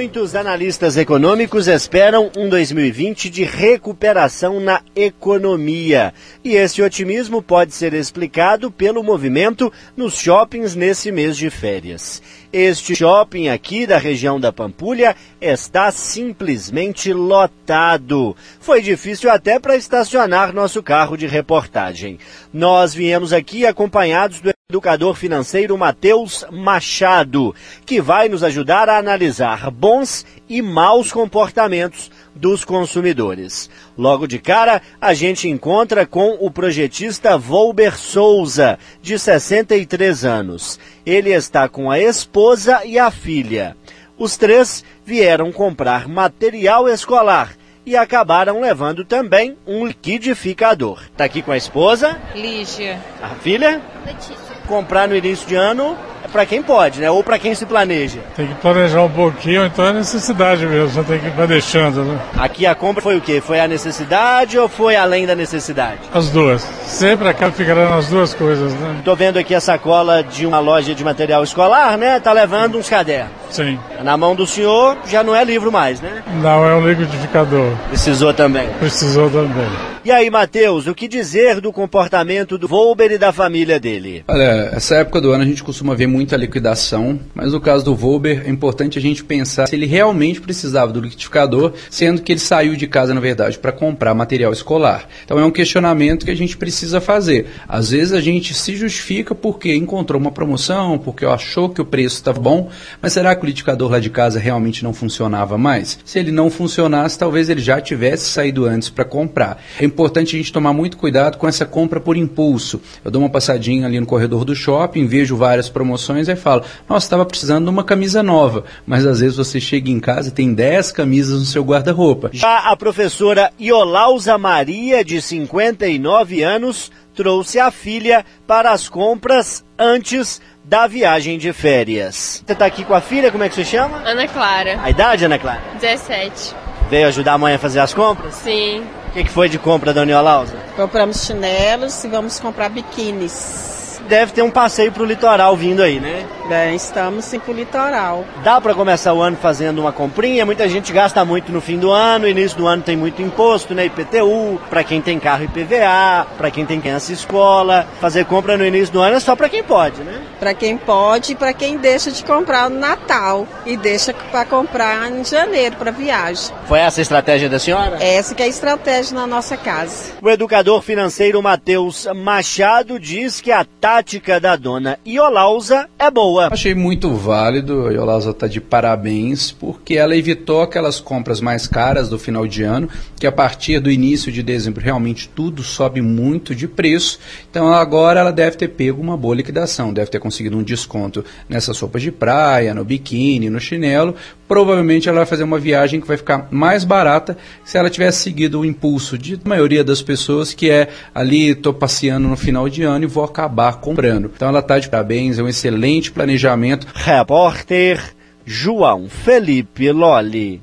Muitos 0.04 0.34
analistas 0.34 0.98
econômicos 0.98 1.66
esperam 1.66 2.30
um 2.36 2.46
2020 2.46 3.30
de 3.30 3.42
recuperação 3.42 4.60
na 4.60 4.82
economia. 4.94 6.12
E 6.44 6.56
esse 6.56 6.82
otimismo 6.82 7.40
pode 7.42 7.72
ser 7.72 7.94
explicado 7.94 8.70
pelo 8.70 9.02
movimento 9.02 9.72
nos 9.96 10.18
shoppings 10.18 10.74
nesse 10.74 11.10
mês 11.10 11.38
de 11.38 11.48
férias. 11.48 12.22
Este 12.52 12.94
shopping 12.94 13.48
aqui 13.48 13.86
da 13.86 13.96
região 13.96 14.38
da 14.38 14.52
Pampulha 14.52 15.16
está 15.40 15.90
simplesmente 15.90 17.10
lotado. 17.10 18.36
Foi 18.60 18.82
difícil 18.82 19.30
até 19.30 19.58
para 19.58 19.74
estacionar 19.74 20.52
nosso 20.52 20.82
carro 20.82 21.16
de 21.16 21.26
reportagem. 21.26 22.18
Nós 22.52 22.92
viemos 22.92 23.32
aqui 23.32 23.64
acompanhados 23.64 24.42
do 24.42 24.52
educador 24.70 25.14
financeiro 25.14 25.76
Matheus 25.76 26.42
Machado, 26.50 27.54
que 27.84 28.00
vai 28.00 28.30
nos 28.30 28.42
ajudar 28.42 28.88
a 28.88 28.96
analisar 28.96 29.70
bons 29.70 30.24
e 30.48 30.62
maus 30.62 31.12
comportamentos 31.12 32.10
dos 32.34 32.64
consumidores. 32.64 33.68
Logo 33.96 34.26
de 34.26 34.38
cara, 34.38 34.80
a 34.98 35.12
gente 35.12 35.50
encontra 35.50 36.06
com 36.06 36.38
o 36.40 36.50
projetista 36.50 37.36
Volber 37.36 37.94
Souza, 37.94 38.78
de 39.02 39.18
63 39.18 40.24
anos. 40.24 40.80
Ele 41.04 41.28
está 41.28 41.68
com 41.68 41.90
a 41.90 41.98
esposa 41.98 42.86
e 42.86 42.98
a 42.98 43.10
filha. 43.10 43.76
Os 44.16 44.38
três 44.38 44.82
vieram 45.04 45.52
comprar 45.52 46.08
material 46.08 46.88
escolar 46.88 47.54
e 47.84 47.98
acabaram 47.98 48.62
levando 48.62 49.04
também 49.04 49.58
um 49.66 49.86
liquidificador. 49.86 51.02
Está 51.02 51.24
aqui 51.24 51.42
com 51.42 51.52
a 51.52 51.56
esposa? 51.58 52.18
Lígia. 52.34 52.98
A 53.20 53.28
filha? 53.34 53.82
Letícia. 54.06 54.43
Comprar 54.66 55.08
no 55.08 55.16
início 55.16 55.46
de 55.46 55.54
ano 55.54 55.96
para 56.34 56.44
quem 56.44 56.60
pode, 56.60 57.00
né? 57.00 57.08
Ou 57.08 57.22
para 57.22 57.38
quem 57.38 57.54
se 57.54 57.64
planeja. 57.64 58.18
Tem 58.34 58.48
que 58.48 58.54
planejar 58.54 59.02
um 59.02 59.08
pouquinho, 59.08 59.64
então 59.64 59.86
é 59.86 59.92
necessidade 59.92 60.66
mesmo, 60.66 60.88
você 60.88 61.04
tem 61.04 61.20
que 61.20 61.28
ir 61.28 61.46
deixando, 61.46 62.02
né? 62.02 62.18
Aqui 62.36 62.66
a 62.66 62.74
compra 62.74 63.00
foi 63.00 63.16
o 63.16 63.20
quê? 63.20 63.40
Foi 63.40 63.60
a 63.60 63.68
necessidade 63.68 64.58
ou 64.58 64.68
foi 64.68 64.96
além 64.96 65.26
da 65.26 65.36
necessidade? 65.36 66.00
As 66.12 66.30
duas. 66.30 66.62
Sempre 66.86 67.28
acaba 67.28 67.52
ficando 67.52 67.88
nas 67.88 68.08
duas 68.08 68.34
coisas, 68.34 68.72
né? 68.74 68.96
Tô 69.04 69.14
vendo 69.14 69.38
aqui 69.38 69.54
a 69.54 69.60
sacola 69.60 70.24
de 70.24 70.44
uma 70.44 70.58
loja 70.58 70.92
de 70.92 71.04
material 71.04 71.44
escolar, 71.44 71.96
né? 71.96 72.18
Tá 72.18 72.32
levando 72.32 72.78
uns 72.78 72.88
cadernos. 72.88 73.43
Sim. 73.54 73.78
Na 74.02 74.16
mão 74.16 74.34
do 74.34 74.48
senhor 74.48 74.98
já 75.06 75.22
não 75.22 75.34
é 75.34 75.44
livro 75.44 75.70
mais, 75.70 76.00
né? 76.00 76.24
Não, 76.42 76.66
é 76.66 76.74
um 76.74 76.88
liquidificador. 76.88 77.70
Precisou 77.88 78.34
também. 78.34 78.68
Precisou 78.80 79.30
também. 79.30 79.94
E 80.04 80.10
aí, 80.10 80.28
Matheus, 80.28 80.86
o 80.86 80.94
que 80.94 81.08
dizer 81.08 81.62
do 81.62 81.72
comportamento 81.72 82.58
do 82.58 82.68
Volber 82.68 83.12
e 83.12 83.16
da 83.16 83.32
família 83.32 83.80
dele? 83.80 84.22
Olha, 84.28 84.68
essa 84.74 84.96
época 84.96 85.18
do 85.18 85.30
ano 85.30 85.44
a 85.44 85.46
gente 85.46 85.64
costuma 85.64 85.94
ver 85.94 86.06
muita 86.06 86.36
liquidação, 86.36 87.18
mas 87.32 87.52
no 87.52 87.60
caso 87.60 87.86
do 87.86 87.96
Volber 87.96 88.42
é 88.44 88.50
importante 88.50 88.98
a 88.98 89.00
gente 89.00 89.24
pensar 89.24 89.66
se 89.66 89.74
ele 89.74 89.86
realmente 89.86 90.42
precisava 90.42 90.92
do 90.92 91.00
liquidificador, 91.00 91.72
sendo 91.88 92.20
que 92.20 92.32
ele 92.32 92.40
saiu 92.40 92.76
de 92.76 92.86
casa, 92.86 93.14
na 93.14 93.20
verdade, 93.20 93.58
para 93.58 93.72
comprar 93.72 94.12
material 94.12 94.52
escolar. 94.52 95.08
Então 95.24 95.38
é 95.38 95.44
um 95.44 95.50
questionamento 95.50 96.26
que 96.26 96.30
a 96.30 96.36
gente 96.36 96.54
precisa 96.54 97.00
fazer. 97.00 97.46
Às 97.66 97.88
vezes 97.88 98.12
a 98.12 98.20
gente 98.20 98.52
se 98.52 98.76
justifica 98.76 99.34
porque 99.34 99.74
encontrou 99.74 100.20
uma 100.20 100.30
promoção, 100.30 100.98
porque 100.98 101.24
achou 101.24 101.70
que 101.70 101.80
o 101.80 101.84
preço 101.84 102.16
estava 102.16 102.38
bom, 102.38 102.68
mas 103.00 103.14
será 103.14 103.34
que 103.34 103.43
liquidificador 103.44 103.90
lá 103.90 104.00
de 104.00 104.10
casa 104.10 104.38
realmente 104.38 104.82
não 104.82 104.92
funcionava 104.92 105.56
mais? 105.56 105.98
Se 106.04 106.18
ele 106.18 106.30
não 106.30 106.50
funcionasse, 106.50 107.18
talvez 107.18 107.48
ele 107.48 107.60
já 107.60 107.80
tivesse 107.80 108.28
saído 108.28 108.66
antes 108.66 108.90
para 108.90 109.04
comprar. 109.04 109.62
É 109.78 109.84
importante 109.84 110.34
a 110.34 110.38
gente 110.38 110.52
tomar 110.52 110.72
muito 110.72 110.96
cuidado 110.96 111.38
com 111.38 111.46
essa 111.46 111.64
compra 111.64 112.00
por 112.00 112.16
impulso. 112.16 112.80
Eu 113.04 113.10
dou 113.10 113.22
uma 113.22 113.30
passadinha 113.30 113.86
ali 113.86 113.98
no 114.00 114.06
corredor 114.06 114.44
do 114.44 114.54
shopping, 114.54 115.06
vejo 115.06 115.36
várias 115.36 115.68
promoções 115.68 116.28
e 116.28 116.36
falo, 116.36 116.62
nossa, 116.88 117.06
estava 117.06 117.24
precisando 117.24 117.64
de 117.64 117.70
uma 117.70 117.84
camisa 117.84 118.22
nova. 118.22 118.64
Mas 118.86 119.06
às 119.06 119.20
vezes 119.20 119.36
você 119.36 119.60
chega 119.60 119.90
em 119.90 120.00
casa 120.00 120.28
e 120.28 120.32
tem 120.32 120.52
10 120.52 120.92
camisas 120.92 121.38
no 121.38 121.46
seu 121.46 121.62
guarda-roupa. 121.62 122.30
Já 122.32 122.70
a 122.70 122.76
professora 122.76 123.52
Iolausa 123.60 124.36
Maria, 124.38 125.04
de 125.04 125.20
59 125.20 126.42
anos, 126.42 126.90
trouxe 127.14 127.58
a 127.58 127.70
filha 127.70 128.24
para 128.46 128.72
as 128.72 128.88
compras 128.88 129.64
antes 129.78 130.40
da 130.64 130.86
viagem 130.86 131.38
de 131.38 131.52
férias. 131.52 132.42
Você 132.44 132.52
está 132.52 132.64
aqui 132.66 132.84
com 132.84 132.94
a 132.94 133.00
filha, 133.00 133.30
como 133.30 133.44
é 133.44 133.48
que 133.48 133.54
você 133.54 133.64
chama? 133.64 133.98
Ana 133.98 134.26
Clara. 134.26 134.80
A 134.82 134.90
idade, 134.90 135.24
Ana 135.24 135.38
Clara? 135.38 135.60
17. 135.80 136.56
Veio 136.88 137.06
ajudar 137.08 137.34
a 137.34 137.38
mãe 137.38 137.54
a 137.54 137.58
fazer 137.58 137.80
as 137.80 137.92
compras? 137.92 138.34
Sim. 138.34 138.84
O 139.08 139.12
que, 139.12 139.24
que 139.24 139.30
foi 139.30 139.48
de 139.48 139.58
compra, 139.58 139.92
Dona 139.92 140.10
Iolausa? 140.10 140.56
Compramos 140.74 141.24
chinelos 141.24 142.02
e 142.02 142.08
vamos 142.08 142.40
comprar 142.40 142.68
biquínis. 142.68 143.73
Deve 144.08 144.32
ter 144.32 144.42
um 144.42 144.50
passeio 144.50 144.92
pro 144.92 145.04
litoral 145.04 145.56
vindo 145.56 145.82
aí, 145.82 145.98
né? 145.98 146.24
Bem, 146.48 146.76
estamos 146.76 147.24
sim 147.24 147.38
pro 147.38 147.54
litoral. 147.54 148.22
Dá 148.42 148.60
para 148.60 148.74
começar 148.74 149.14
o 149.14 149.22
ano 149.22 149.36
fazendo 149.36 149.78
uma 149.78 149.92
comprinha? 149.92 150.44
Muita 150.44 150.68
gente 150.68 150.92
gasta 150.92 151.24
muito 151.24 151.50
no 151.50 151.60
fim 151.60 151.78
do 151.78 151.90
ano, 151.90 152.28
início 152.28 152.58
do 152.58 152.66
ano 152.66 152.82
tem 152.82 152.96
muito 152.96 153.22
imposto, 153.22 153.74
né? 153.74 153.86
IPTU, 153.86 154.60
para 154.68 154.84
quem 154.84 155.00
tem 155.00 155.18
carro 155.18 155.44
IPVA, 155.44 156.26
para 156.36 156.50
quem 156.50 156.66
tem 156.66 156.82
criança 156.82 157.12
escola. 157.12 157.86
Fazer 157.98 158.26
compra 158.26 158.58
no 158.58 158.66
início 158.66 158.92
do 158.92 159.00
ano 159.00 159.16
é 159.16 159.20
só 159.20 159.34
para 159.34 159.48
quem 159.48 159.64
pode, 159.64 160.02
né? 160.02 160.20
Para 160.38 160.52
quem 160.52 160.76
pode 160.76 161.32
e 161.32 161.34
para 161.34 161.54
quem 161.54 161.78
deixa 161.78 162.10
de 162.10 162.22
comprar 162.22 162.68
no 162.68 162.78
Natal 162.78 163.46
e 163.64 163.74
deixa 163.74 164.12
para 164.30 164.44
comprar 164.44 165.10
em 165.10 165.24
janeiro 165.24 165.76
para 165.76 165.90
viagem. 165.90 166.54
Foi 166.66 166.78
essa 166.78 167.00
a 167.00 167.02
estratégia 167.02 167.48
da 167.48 167.58
senhora? 167.58 167.96
Essa 168.04 168.34
que 168.34 168.42
é 168.42 168.46
a 168.46 168.48
estratégia 168.48 169.14
na 169.14 169.26
nossa 169.26 169.56
casa. 169.56 170.12
O 170.20 170.28
educador 170.28 170.82
financeiro 170.82 171.42
Matheus 171.42 172.06
Machado 172.14 173.00
diz 173.00 173.40
que 173.40 173.50
a 173.50 173.64
tática 173.94 174.40
da 174.40 174.56
dona 174.56 174.98
Iolausa 175.06 175.88
é 175.96 176.10
boa. 176.10 176.48
Achei 176.52 176.74
muito 176.74 177.14
válido, 177.14 177.86
a 177.86 177.92
Iolausa 177.92 178.30
está 178.30 178.48
de 178.48 178.60
parabéns, 178.60 179.52
porque 179.52 179.94
ela 179.94 180.16
evitou 180.16 180.62
aquelas 180.62 180.98
compras 180.98 181.40
mais 181.40 181.68
caras 181.68 182.08
do 182.08 182.18
final 182.18 182.44
de 182.44 182.64
ano, 182.64 182.88
que 183.20 183.24
a 183.24 183.30
partir 183.30 183.78
do 183.78 183.88
início 183.88 184.32
de 184.32 184.42
dezembro 184.42 184.82
realmente 184.82 185.28
tudo 185.28 185.62
sobe 185.62 186.02
muito 186.02 186.56
de 186.56 186.66
preço. 186.66 187.20
Então 187.48 187.72
agora 187.72 188.18
ela 188.18 188.32
deve 188.32 188.56
ter 188.56 188.66
pego 188.66 189.00
uma 189.00 189.16
boa 189.16 189.36
liquidação, 189.36 189.92
deve 189.92 190.10
ter 190.10 190.18
conseguido 190.18 190.58
um 190.58 190.62
desconto 190.64 191.24
nessas 191.48 191.78
roupas 191.78 192.02
de 192.02 192.10
praia, 192.10 192.74
no 192.74 192.84
biquíni, 192.84 193.48
no 193.48 193.60
chinelo. 193.60 194.16
Provavelmente 194.48 195.08
ela 195.08 195.18
vai 195.18 195.26
fazer 195.26 195.44
uma 195.44 195.58
viagem 195.58 196.00
que 196.00 196.06
vai 196.08 196.16
ficar 196.16 196.48
mais 196.50 196.82
barata 196.82 197.38
se 197.64 197.78
ela 197.78 197.88
tivesse 197.88 198.24
seguido 198.24 198.58
o 198.58 198.64
impulso 198.64 199.16
de 199.16 199.38
maioria 199.44 199.84
das 199.84 200.02
pessoas, 200.02 200.52
que 200.52 200.68
é 200.68 200.88
ali 201.14 201.50
estou 201.50 201.72
passeando 201.72 202.26
no 202.26 202.36
final 202.36 202.68
de 202.68 202.82
ano 202.82 203.04
e 203.04 203.08
vou 203.08 203.22
acabar 203.22 203.83
comprando. 203.84 204.30
Então 204.34 204.48
ela 204.48 204.60
está 204.60 204.78
de 204.78 204.88
parabéns, 204.88 205.38
é 205.38 205.42
um 205.42 205.48
excelente 205.48 206.10
planejamento. 206.10 206.86
Repórter 206.94 208.00
João 208.46 209.08
Felipe 209.08 209.92
Lolli. 209.92 210.60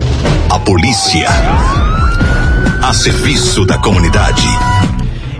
A 0.49 0.59
polícia. 0.59 1.29
A 2.83 2.93
serviço 2.93 3.63
da 3.65 3.77
comunidade. 3.77 4.43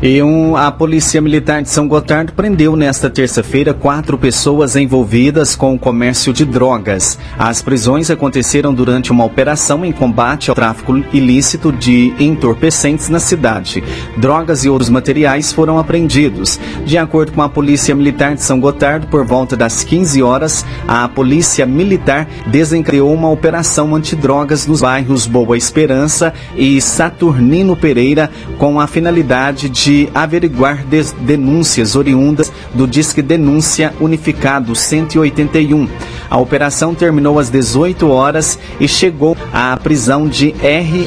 E 0.04 0.20
um, 0.24 0.58
a 0.58 0.72
Polícia 0.72 1.22
Militar 1.22 1.62
de 1.62 1.70
São 1.70 1.88
Gotardo 1.88 2.34
prendeu 2.34 2.76
nesta 2.76 3.08
terça-feira 3.08 3.72
quatro 3.72 4.18
pessoas 4.18 4.76
envolvidas 4.76 5.56
com 5.56 5.76
o 5.76 5.80
comércio 5.80 6.34
de 6.34 6.44
drogas. 6.44 7.20
As 7.38 7.62
prisões 7.62 8.10
aconteceram 8.10 8.74
durante 8.74 9.12
uma 9.12 9.24
operação 9.24 9.86
em 9.86 9.92
combate 9.92 10.50
ao 10.50 10.56
tráfico 10.56 10.98
ilícito 11.14 11.72
de 11.72 12.16
entorpecentes 12.20 13.10
na 13.10 13.20
cidade. 13.20 13.84
Drogas 14.18 14.66
e 14.66 14.70
outros 14.70 14.90
materiais 14.90 15.54
foram 15.54 15.78
apreendidos. 15.78 16.60
De 16.84 16.98
acordo 16.98 17.34
com 17.34 17.44
a 17.44 17.50
Polícia 17.50 17.94
Militar 17.94 18.34
de 18.34 18.42
São 18.42 18.60
Gotardo, 18.60 19.06
por 19.06 19.24
volta 19.24 19.56
das 19.56 19.84
15 19.84 20.24
horas, 20.24 20.66
a 20.88 21.08
Polícia 21.08 21.64
Militar 21.68 22.28
desencadeou 22.48 23.14
uma 23.14 23.30
operação 23.30 23.94
antidrogas 23.94 24.66
nos 24.66 24.82
bairros 24.82 25.28
Boa 25.28 25.56
Esperança 25.56 26.34
e 26.56 26.82
Saturnino 26.82 27.76
Pereira 27.76 28.32
com 28.58 28.80
a 28.80 28.88
finalidade 28.88 29.70
de 29.70 29.91
de 29.92 30.08
averiguar 30.16 30.86
denúncias 31.20 31.98
oriundas 31.98 32.50
do 32.74 32.88
Disque 32.88 33.22
Denúncia 33.22 33.94
Unificado 34.00 34.74
181. 34.74 35.86
A 36.30 36.38
operação 36.38 36.96
terminou 36.96 37.38
às 37.38 37.50
18 37.50 38.08
horas 38.08 38.58
e 38.80 38.88
chegou 38.88 39.36
à 39.52 39.76
prisão 39.76 40.30
de 40.30 40.56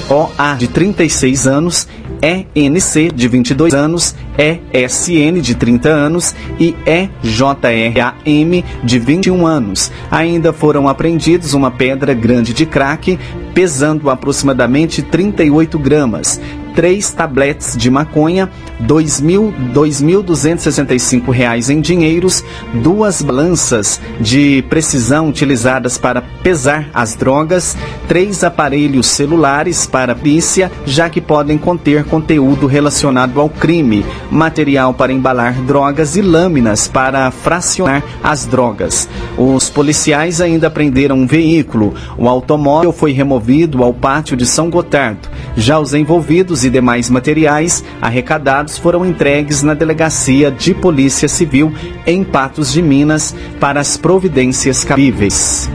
ROA, 0.07 0.57
de 0.59 0.69
36 0.69 1.47
anos, 1.47 1.89
ENC, 2.21 3.11
de 3.15 3.27
22 3.27 3.73
anos, 3.73 4.15
ESN, 4.37 5.41
de 5.41 5.55
30 5.55 5.89
anos 5.89 6.35
e 6.61 6.77
EJRAM, 6.85 8.63
de 8.83 8.99
21 8.99 9.47
anos. 9.47 9.91
Ainda 10.11 10.53
foram 10.53 10.87
apreendidos 10.89 11.55
uma 11.55 11.71
pedra 11.71 12.13
grande 12.13 12.53
de 12.53 12.67
crack, 12.67 13.19
pesando 13.55 14.11
aproximadamente 14.11 15.01
38 15.01 15.79
gramas, 15.79 16.39
três 16.75 17.11
tabletes 17.11 17.75
de 17.77 17.91
maconha, 17.91 18.51
R$ 18.79 18.87
2.265 18.87 21.71
em 21.71 21.81
dinheiros, 21.81 22.45
duas 22.75 23.23
balanças 23.23 23.99
de 24.21 24.63
precisão 24.69 25.31
utilizadas 25.31 25.97
para 25.97 26.21
pesar 26.21 26.91
as 26.93 27.15
drogas, 27.15 27.75
três 28.07 28.45
aparelhos 28.45 29.07
celulares 29.07 29.87
para 29.87 30.15
polícia, 30.15 30.71
já 30.85 31.09
que 31.09 31.21
podem 31.21 31.57
conter 31.57 32.05
conteúdo 32.05 32.67
relacionado 32.67 33.41
ao 33.41 33.49
crime, 33.49 34.05
material 34.31 34.93
para 34.93 35.13
embalar 35.13 35.55
drogas 35.63 36.17
e 36.17 36.23
lâminas 36.23 36.89
para 36.89 37.31
fracionar 37.31 38.03
as 38.23 38.47
drogas. 38.47 39.09
Os 39.39 39.71
policiais 39.71 40.41
ainda 40.41 40.71
prenderam 40.71 41.17
um 41.17 41.27
veículo. 41.27 41.95
O 42.19 42.29
automóvel 42.29 42.93
foi 42.93 43.13
removido 43.13 43.83
ao 43.83 43.95
pátio 43.95 44.37
de 44.37 44.47
São 44.47 44.69
Gotardo. 44.69 45.29
Já 45.57 45.79
os 45.79 45.95
envolvidos 45.95 46.64
e 46.65 46.71
demais 46.71 47.11
materiais 47.11 47.85
arrecadados 48.01 48.79
foram 48.79 49.05
entregues 49.05 49.63
na 49.63 49.75
Delegacia 49.75 50.51
de 50.51 50.75
Polícia 50.75 51.29
Civil 51.29 51.73
em 52.07 52.25
Patos 52.25 52.73
de 52.73 52.83
Minas 52.83 53.35
para 53.61 53.81
as 53.81 53.97
providências 53.97 54.85
cabíveis. 54.85 55.69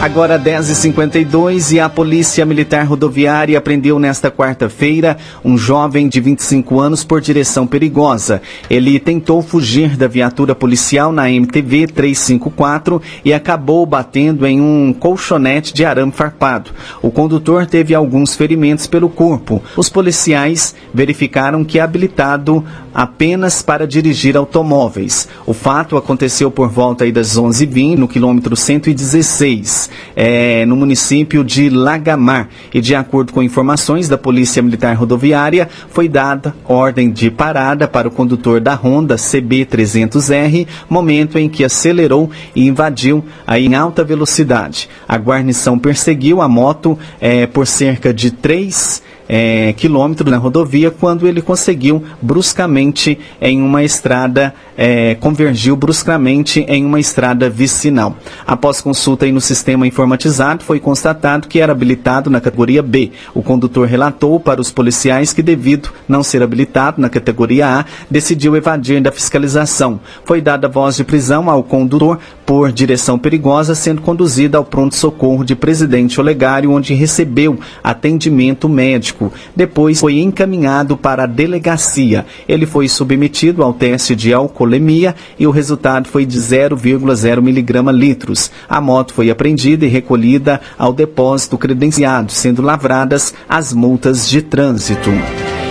Agora 0.00 0.38
10h52 0.38 1.72
e 1.72 1.80
a 1.80 1.88
Polícia 1.88 2.46
Militar 2.46 2.86
Rodoviária 2.86 3.60
prendeu 3.60 3.98
nesta 3.98 4.30
quarta-feira 4.30 5.18
um 5.44 5.58
jovem 5.58 6.08
de 6.08 6.20
25 6.20 6.78
anos 6.78 7.02
por 7.02 7.20
direção 7.20 7.66
perigosa. 7.66 8.40
Ele 8.70 9.00
tentou 9.00 9.42
fugir 9.42 9.96
da 9.96 10.06
viatura 10.06 10.54
policial 10.54 11.10
na 11.10 11.28
MTV 11.28 11.88
354 11.88 13.02
e 13.24 13.34
acabou 13.34 13.84
batendo 13.84 14.46
em 14.46 14.60
um 14.60 14.92
colchonete 14.92 15.74
de 15.74 15.84
arame 15.84 16.12
farpado. 16.12 16.70
O 17.02 17.10
condutor 17.10 17.66
teve 17.66 17.92
alguns 17.92 18.36
ferimentos 18.36 18.86
pelo 18.86 19.08
corpo. 19.08 19.60
Os 19.76 19.88
policiais 19.88 20.76
verificaram 20.94 21.64
que 21.64 21.80
é 21.80 21.82
habilitado 21.82 22.64
apenas 22.94 23.62
para 23.62 23.86
dirigir 23.86 24.36
automóveis. 24.36 25.28
O 25.44 25.52
fato 25.52 25.96
aconteceu 25.96 26.52
por 26.52 26.68
volta 26.68 27.10
das 27.10 27.36
11h20 27.36 27.96
no 27.96 28.06
quilômetro 28.06 28.54
116 28.54 29.87
é, 30.14 30.64
no 30.66 30.76
município 30.76 31.44
de 31.44 31.68
Lagamar. 31.68 32.48
E 32.72 32.80
de 32.80 32.94
acordo 32.94 33.32
com 33.32 33.42
informações 33.42 34.08
da 34.08 34.18
Polícia 34.18 34.62
Militar 34.62 34.94
Rodoviária, 34.94 35.68
foi 35.90 36.08
dada 36.08 36.54
ordem 36.64 37.10
de 37.10 37.30
parada 37.30 37.86
para 37.86 38.08
o 38.08 38.10
condutor 38.10 38.60
da 38.60 38.74
Honda 38.74 39.16
CB300R, 39.16 40.66
momento 40.88 41.38
em 41.38 41.48
que 41.48 41.64
acelerou 41.64 42.30
e 42.54 42.66
invadiu 42.66 43.24
aí 43.46 43.66
em 43.66 43.74
alta 43.74 44.04
velocidade. 44.04 44.88
A 45.08 45.16
guarnição 45.16 45.78
perseguiu 45.78 46.40
a 46.40 46.48
moto 46.48 46.98
é, 47.20 47.46
por 47.46 47.66
cerca 47.66 48.12
de 48.12 48.30
3 48.30 49.02
é, 49.28 49.74
quilômetros 49.74 50.30
na 50.30 50.38
rodovia 50.38 50.90
quando 50.90 51.28
ele 51.28 51.42
conseguiu 51.42 52.02
bruscamente 52.22 53.18
em 53.40 53.60
uma 53.60 53.84
estrada 53.84 54.54
é, 54.78 55.16
convergiu 55.16 55.74
bruscamente 55.74 56.60
em 56.68 56.84
uma 56.84 57.00
estrada 57.00 57.50
vicinal. 57.50 58.16
Após 58.46 58.80
consulta 58.80 59.26
no 59.26 59.40
sistema 59.40 59.88
informatizado, 59.88 60.62
foi 60.62 60.78
constatado 60.78 61.48
que 61.48 61.60
era 61.60 61.72
habilitado 61.72 62.30
na 62.30 62.40
categoria 62.40 62.80
B. 62.80 63.10
O 63.34 63.42
condutor 63.42 63.88
relatou 63.88 64.38
para 64.38 64.60
os 64.60 64.70
policiais 64.70 65.32
que, 65.32 65.42
devido 65.42 65.90
não 66.08 66.22
ser 66.22 66.44
habilitado 66.44 67.00
na 67.00 67.08
categoria 67.08 67.80
A, 67.80 67.84
decidiu 68.08 68.54
evadir 68.54 69.00
da 69.00 69.10
fiscalização. 69.10 69.98
Foi 70.24 70.40
dada 70.40 70.68
voz 70.68 70.94
de 70.94 71.02
prisão 71.02 71.50
ao 71.50 71.64
condutor 71.64 72.20
por 72.46 72.70
direção 72.70 73.18
perigosa, 73.18 73.74
sendo 73.74 74.00
conduzido 74.00 74.56
ao 74.56 74.64
pronto-socorro 74.64 75.44
de 75.44 75.56
Presidente 75.56 76.20
Olegário, 76.20 76.70
onde 76.70 76.94
recebeu 76.94 77.58
atendimento 77.82 78.68
médico. 78.68 79.32
Depois 79.56 79.98
foi 79.98 80.20
encaminhado 80.20 80.96
para 80.96 81.24
a 81.24 81.26
delegacia. 81.26 82.24
Ele 82.48 82.64
foi 82.64 82.88
submetido 82.88 83.62
ao 83.62 83.72
teste 83.72 84.14
de 84.14 84.32
alcoolemia 84.68 85.14
e 85.38 85.46
o 85.46 85.50
resultado 85.50 86.08
foi 86.08 86.26
de 86.26 86.38
0,0 86.38 87.40
miligrama 87.40 87.90
litros. 87.90 88.50
A 88.68 88.80
moto 88.80 89.14
foi 89.14 89.30
apreendida 89.30 89.86
e 89.86 89.88
recolhida 89.88 90.60
ao 90.78 90.92
depósito 90.92 91.56
credenciado, 91.56 92.30
sendo 92.30 92.62
lavradas 92.62 93.34
as 93.48 93.72
multas 93.72 94.28
de 94.28 94.42
trânsito. 94.42 95.10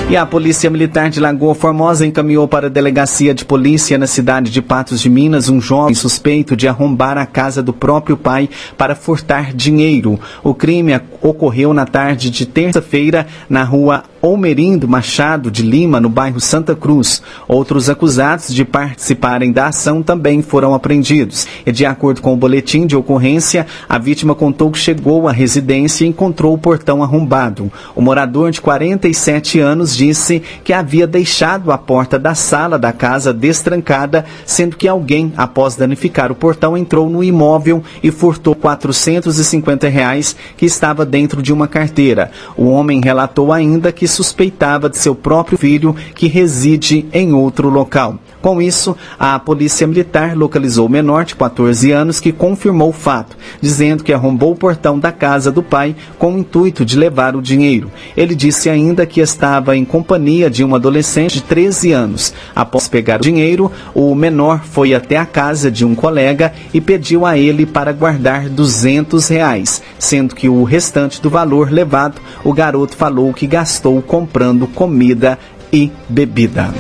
E 0.09 0.15
a 0.15 0.25
Polícia 0.25 0.69
Militar 0.69 1.09
de 1.09 1.19
Lagoa 1.19 1.53
Formosa 1.53 2.05
encaminhou 2.05 2.47
para 2.47 2.67
a 2.67 2.69
delegacia 2.69 3.33
de 3.33 3.43
polícia 3.43 3.97
na 3.97 4.07
cidade 4.07 4.49
de 4.49 4.61
Patos 4.61 5.01
de 5.01 5.09
Minas 5.09 5.49
um 5.49 5.59
jovem 5.59 5.93
suspeito 5.93 6.55
de 6.55 6.65
arrombar 6.65 7.17
a 7.17 7.25
casa 7.25 7.61
do 7.61 7.73
próprio 7.73 8.15
pai 8.15 8.49
para 8.77 8.95
furtar 8.95 9.53
dinheiro. 9.53 10.17
O 10.41 10.53
crime 10.53 10.97
ocorreu 11.21 11.73
na 11.73 11.85
tarde 11.85 12.29
de 12.29 12.45
terça-feira 12.45 13.27
na 13.49 13.65
rua 13.65 14.05
Almerindo 14.21 14.87
Machado 14.87 15.51
de 15.51 15.61
Lima, 15.61 15.99
no 15.99 16.09
bairro 16.09 16.39
Santa 16.39 16.75
Cruz. 16.75 17.21
Outros 17.47 17.89
acusados 17.89 18.53
de 18.53 18.65
participarem 18.65 19.51
da 19.51 19.67
ação 19.67 20.01
também 20.01 20.41
foram 20.41 20.73
apreendidos. 20.73 21.47
E 21.65 21.71
de 21.71 21.85
acordo 21.85 22.21
com 22.21 22.33
o 22.33 22.37
boletim 22.37 22.87
de 22.87 22.95
ocorrência, 22.95 23.67
a 23.87 23.97
vítima 23.97 24.33
contou 24.33 24.71
que 24.71 24.79
chegou 24.79 25.27
à 25.27 25.31
residência 25.31 26.05
e 26.05 26.07
encontrou 26.07 26.53
o 26.53 26.57
portão 26.57 27.03
arrombado. 27.03 27.71
O 27.95 28.01
morador 28.01 28.51
de 28.51 28.61
47 28.61 29.59
anos 29.59 29.95
disse 29.95 30.41
que 30.63 30.73
havia 30.73 31.05
deixado 31.05 31.71
a 31.71 31.77
porta 31.77 32.17
da 32.17 32.33
sala 32.33 32.79
da 32.79 32.91
casa 32.91 33.33
destrancada, 33.33 34.25
sendo 34.45 34.77
que 34.77 34.87
alguém, 34.87 35.31
após 35.37 35.75
danificar 35.75 36.31
o 36.31 36.35
portão, 36.35 36.77
entrou 36.77 37.09
no 37.09 37.23
imóvel 37.23 37.83
e 38.01 38.09
furtou 38.09 38.55
450 38.55 39.87
reais 39.87 40.35
que 40.55 40.65
estava 40.65 41.05
dentro 41.05 41.41
de 41.41 41.53
uma 41.53 41.67
carteira. 41.67 42.31
O 42.55 42.69
homem 42.69 42.99
relatou 42.99 43.53
ainda 43.53 43.91
que 43.91 44.06
suspeitava 44.07 44.89
de 44.89 44.97
seu 44.97 45.13
próprio 45.13 45.57
filho 45.57 45.95
que 46.15 46.27
reside 46.27 47.05
em 47.11 47.33
outro 47.33 47.69
local. 47.69 48.19
Com 48.47 48.61
isso, 48.61 48.95
a 49.19 49.37
Polícia 49.37 49.85
Militar 49.85 50.33
localizou 50.33 50.87
o 50.87 50.89
menor 50.89 51.25
de 51.25 51.35
14 51.35 51.91
anos 51.91 52.21
que 52.21 52.31
confirmou 52.31 52.91
o 52.91 52.93
fato, 52.93 53.35
dizendo 53.59 54.05
que 54.05 54.13
arrombou 54.13 54.53
o 54.53 54.55
portão 54.55 54.97
da 54.97 55.11
casa 55.11 55.51
do 55.51 55.61
pai 55.61 55.93
com 56.17 56.33
o 56.33 56.37
intuito 56.37 56.85
de 56.85 56.97
levar 56.97 57.35
o 57.35 57.41
dinheiro. 57.41 57.91
Ele 58.15 58.33
disse 58.33 58.69
ainda 58.69 59.05
que 59.05 59.19
estava 59.19 59.75
em 59.75 59.83
companhia 59.83 60.49
de 60.49 60.63
um 60.63 60.73
adolescente 60.75 61.33
de 61.33 61.41
13 61.43 61.91
anos. 61.91 62.33
Após 62.55 62.87
pegar 62.87 63.19
o 63.19 63.23
dinheiro, 63.23 63.69
o 63.93 64.15
menor 64.15 64.61
foi 64.63 64.93
até 64.93 65.17
a 65.17 65.25
casa 65.25 65.69
de 65.69 65.83
um 65.83 65.93
colega 65.93 66.53
e 66.73 66.79
pediu 66.79 67.25
a 67.25 67.37
ele 67.37 67.65
para 67.65 67.91
guardar 67.91 68.47
200 68.47 69.27
reais, 69.27 69.83
sendo 69.99 70.33
que 70.33 70.47
o 70.47 70.63
restante 70.63 71.21
do 71.21 71.29
valor 71.29 71.69
levado, 71.69 72.21
o 72.45 72.53
garoto 72.53 72.95
falou 72.95 73.33
que 73.33 73.45
gastou 73.45 74.01
comprando 74.01 74.67
comida 74.67 75.37
e 75.69 75.91
bebida. 76.07 76.73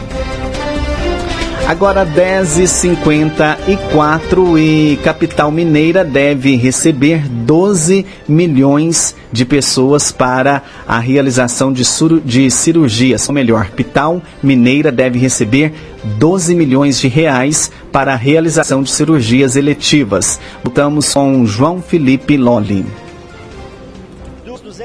Agora 1.67 2.03
10h54 2.05 4.57
e 4.57 4.97
Capital 5.03 5.51
Mineira 5.51 6.05
deve 6.05 6.55
receber 6.55 7.27
12 7.27 8.05
milhões 8.25 9.13
de 9.33 9.43
pessoas 9.43 10.09
para 10.09 10.63
a 10.87 10.97
realização 10.97 11.73
de, 11.73 11.83
de 12.23 12.49
cirurgias. 12.49 13.27
Ou 13.27 13.35
melhor, 13.35 13.65
Capital 13.65 14.21
Mineira 14.41 14.93
deve 14.93 15.19
receber 15.19 15.73
12 16.17 16.55
milhões 16.55 17.01
de 17.01 17.09
reais 17.09 17.69
para 17.91 18.13
a 18.13 18.15
realização 18.15 18.81
de 18.81 18.89
cirurgias 18.89 19.57
eletivas. 19.57 20.39
Voltamos 20.63 21.13
com 21.13 21.45
João 21.45 21.81
Felipe 21.81 22.37
Lolli. 22.37 22.85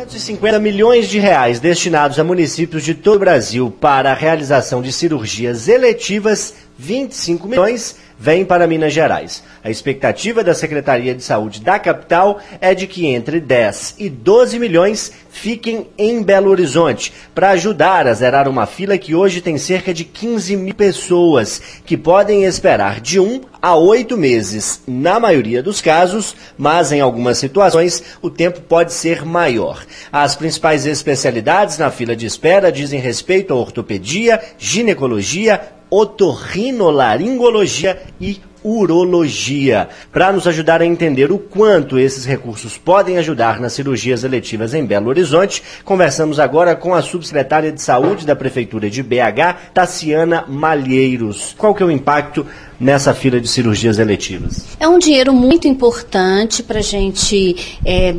250 0.03 0.59
milhões 0.59 1.09
de 1.09 1.18
reais 1.18 1.61
destinados 1.61 2.18
a 2.18 2.25
municípios 2.25 2.83
de 2.83 2.95
todo 2.95 3.16
o 3.16 3.21
Brasil 3.21 3.73
para 3.81 4.11
a 4.11 4.14
realização 4.14 4.83
de 4.83 4.92
cirurgias 4.92 5.68
eletivas 5.68 6.55
25 6.83 7.47
milhões 7.47 7.97
vêm 8.18 8.45
para 8.45 8.66
Minas 8.66 8.92
Gerais. 8.92 9.42
A 9.62 9.71
expectativa 9.71 10.42
da 10.42 10.53
Secretaria 10.53 11.14
de 11.14 11.23
Saúde 11.23 11.61
da 11.61 11.79
capital 11.79 12.40
é 12.61 12.75
de 12.75 12.88
que 12.88 13.07
entre 13.07 13.38
10 13.38 13.97
e 13.99 14.09
12 14.09 14.59
milhões 14.59 15.12
fiquem 15.31 15.87
em 15.97 16.23
Belo 16.23 16.51
Horizonte, 16.51 17.12
para 17.33 17.51
ajudar 17.51 18.07
a 18.07 18.14
zerar 18.14 18.49
uma 18.49 18.66
fila 18.66 18.99
que 18.99 19.14
hoje 19.14 19.40
tem 19.40 19.57
cerca 19.59 19.95
de 19.95 20.05
15 20.05 20.57
mil 20.57 20.75
pessoas, 20.75 21.62
que 21.87 21.97
podem 21.97 22.45
esperar 22.45 23.01
de 23.01 23.21
um 23.21 23.40
a 23.61 23.77
oito 23.77 24.16
meses, 24.16 24.83
na 24.87 25.21
maioria 25.21 25.62
dos 25.62 25.81
casos, 25.81 26.35
mas 26.59 26.90
em 26.90 27.01
algumas 27.01 27.38
situações 27.38 28.03
o 28.21 28.29
tempo 28.29 28.61
pode 28.61 28.92
ser 28.92 29.25
maior. 29.25 29.87
As 30.12 30.35
principais 30.35 30.85
especialidades 30.85 31.79
na 31.79 31.90
fila 31.90 32.16
de 32.16 32.27
espera 32.27 32.73
dizem 32.73 32.99
respeito 32.99 33.53
à 33.53 33.57
ortopedia, 33.57 34.42
ginecologia, 34.59 35.61
otorrinolaringologia 35.92 38.00
e 38.18 38.40
urologia. 38.64 39.90
Para 40.11 40.33
nos 40.33 40.46
ajudar 40.46 40.81
a 40.81 40.87
entender 40.87 41.31
o 41.31 41.38
quanto 41.38 41.98
esses 41.98 42.24
recursos 42.24 42.78
podem 42.78 43.18
ajudar 43.18 43.61
nas 43.61 43.74
cirurgias 43.74 44.24
eletivas 44.24 44.72
em 44.72 44.87
Belo 44.87 45.09
Horizonte, 45.09 45.62
conversamos 45.85 46.40
agora 46.40 46.74
com 46.74 46.94
a 46.94 47.02
subsecretária 47.02 47.70
de 47.70 47.83
Saúde 47.83 48.24
da 48.24 48.35
Prefeitura 48.35 48.88
de 48.88 49.02
BH, 49.02 49.74
Tassiana 49.74 50.46
Malheiros. 50.48 51.55
Qual 51.59 51.74
que 51.74 51.83
é 51.83 51.87
o 51.87 51.90
impacto 51.90 52.46
nessa 52.83 53.14
fila 53.14 53.40
de 53.40 53.47
cirurgias 53.47 54.01
eletivas? 54.01 54.64
É 54.81 54.88
um 54.88 54.99
dinheiro 54.99 55.33
muito 55.33 55.68
importante 55.68 56.62
para 56.62 56.81
a 56.81 56.83
gente 56.83 57.79
é, 57.87 58.14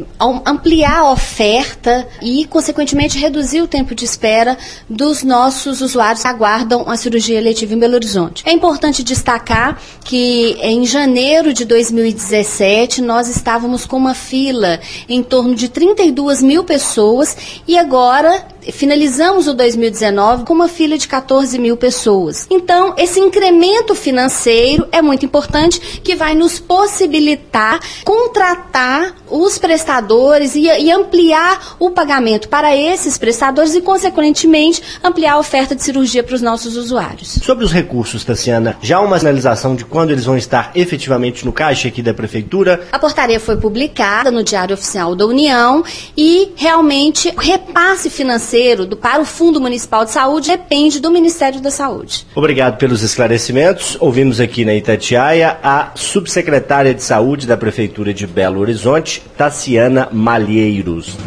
ampliar 0.46 1.00
a 1.00 1.12
oferta 1.12 2.08
e, 2.22 2.46
consequentemente, 2.46 3.18
reduzir 3.18 3.62
o 3.62 3.68
tempo 3.68 3.94
de 3.94 4.06
espera 4.06 4.58
dos 4.90 5.22
nossos 5.22 5.82
usuários 5.82 6.22
que 6.22 6.28
aguardam 6.28 6.90
a 6.90 6.96
cirurgia 6.96 7.38
eletiva 7.38 7.74
em 7.74 7.80
Belo 7.80 7.96
Horizonte. 7.96 8.44
É 8.48 8.54
importante 8.54 9.04
destacar 9.04 9.82
que 10.06 10.58
em 10.62 10.86
janeiro 10.86 11.54
de 11.54 11.66
2017 11.66 13.02
nós 13.02 13.28
estávamos 13.28 13.86
com 13.86 13.98
uma 13.98 14.16
fila 14.16 14.80
em 15.10 15.22
torno 15.22 15.54
de 15.54 15.68
32 15.68 16.42
mil 16.42 16.64
pessoas 16.64 17.36
e 17.68 17.78
agora 17.78 18.53
finalizamos 18.72 19.48
o 19.48 19.54
2019 19.54 20.46
com 20.46 20.54
uma 20.54 20.68
fila 20.68 20.98
de 20.98 21.08
14 21.08 21.58
mil 21.60 21.76
pessoas. 21.76 22.48
Então, 22.50 22.94
esse 22.98 23.20
incremento 23.20 23.96
financeiro 23.96 24.88
é 24.92 25.02
muito 25.02 25.26
importante 25.26 25.80
que 26.04 26.16
vai 26.16 26.36
nos 26.36 26.60
possibilitar 26.60 27.80
contratar 28.04 29.16
os 29.30 29.58
prestadores 29.58 30.56
e, 30.56 30.62
e 30.64 30.92
ampliar 30.92 31.76
o 31.80 31.92
pagamento 31.92 32.48
para 32.48 32.76
esses 32.76 33.18
prestadores 33.18 33.76
e, 33.76 33.82
consequentemente, 33.82 34.82
ampliar 35.04 35.34
a 35.34 35.40
oferta 35.40 35.76
de 35.76 35.84
cirurgia 35.84 36.24
para 36.24 36.36
os 36.36 36.42
nossos 36.42 36.78
usuários. 36.78 37.40
Sobre 37.44 37.66
os 37.66 37.72
recursos, 37.72 38.24
Tassiana, 38.24 38.78
já 38.82 39.00
uma 39.00 39.18
sinalização 39.18 39.76
de 39.76 39.86
quando 39.86 40.12
eles 40.12 40.26
vão 40.26 40.38
estar 40.38 40.72
efetivamente 40.76 41.46
no 41.46 41.52
caixa 41.52 41.88
aqui 41.88 42.02
da 42.02 42.14
Prefeitura? 42.14 42.88
A 42.92 43.00
portaria 43.00 43.40
foi 43.40 43.58
publicada 43.58 44.32
no 44.32 44.44
Diário 44.44 44.76
Oficial 44.76 45.16
da 45.16 45.26
União 45.26 45.84
e 46.16 46.52
realmente 46.56 47.34
o 47.36 47.40
repasse 47.40 48.10
financeiro 48.10 48.53
financeiro 48.54 48.86
do, 48.86 48.96
para 48.96 49.20
o 49.22 49.26
Fundo 49.26 49.60
Municipal 49.60 50.06
de 50.06 50.12
Saúde 50.12 50.50
depende 50.50 51.00
do 51.00 51.10
Ministério 51.10 51.60
da 51.60 51.72
Saúde. 51.72 52.28
Obrigado 52.36 52.78
pelos 52.78 53.02
esclarecimentos. 53.02 53.98
Ouvimos 54.00 54.40
aqui 54.40 54.64
na 54.64 54.76
Itatiaia 54.76 55.58
a 55.64 55.92
subsecretária 55.96 56.94
de 56.94 57.02
Saúde 57.02 57.48
da 57.48 57.58
Prefeitura 57.58 58.14
de 58.14 58.28
Belo 58.28 58.62
Horizonte, 58.62 59.24
Tassiana 59.36 60.08
Malheiros. 60.12 61.18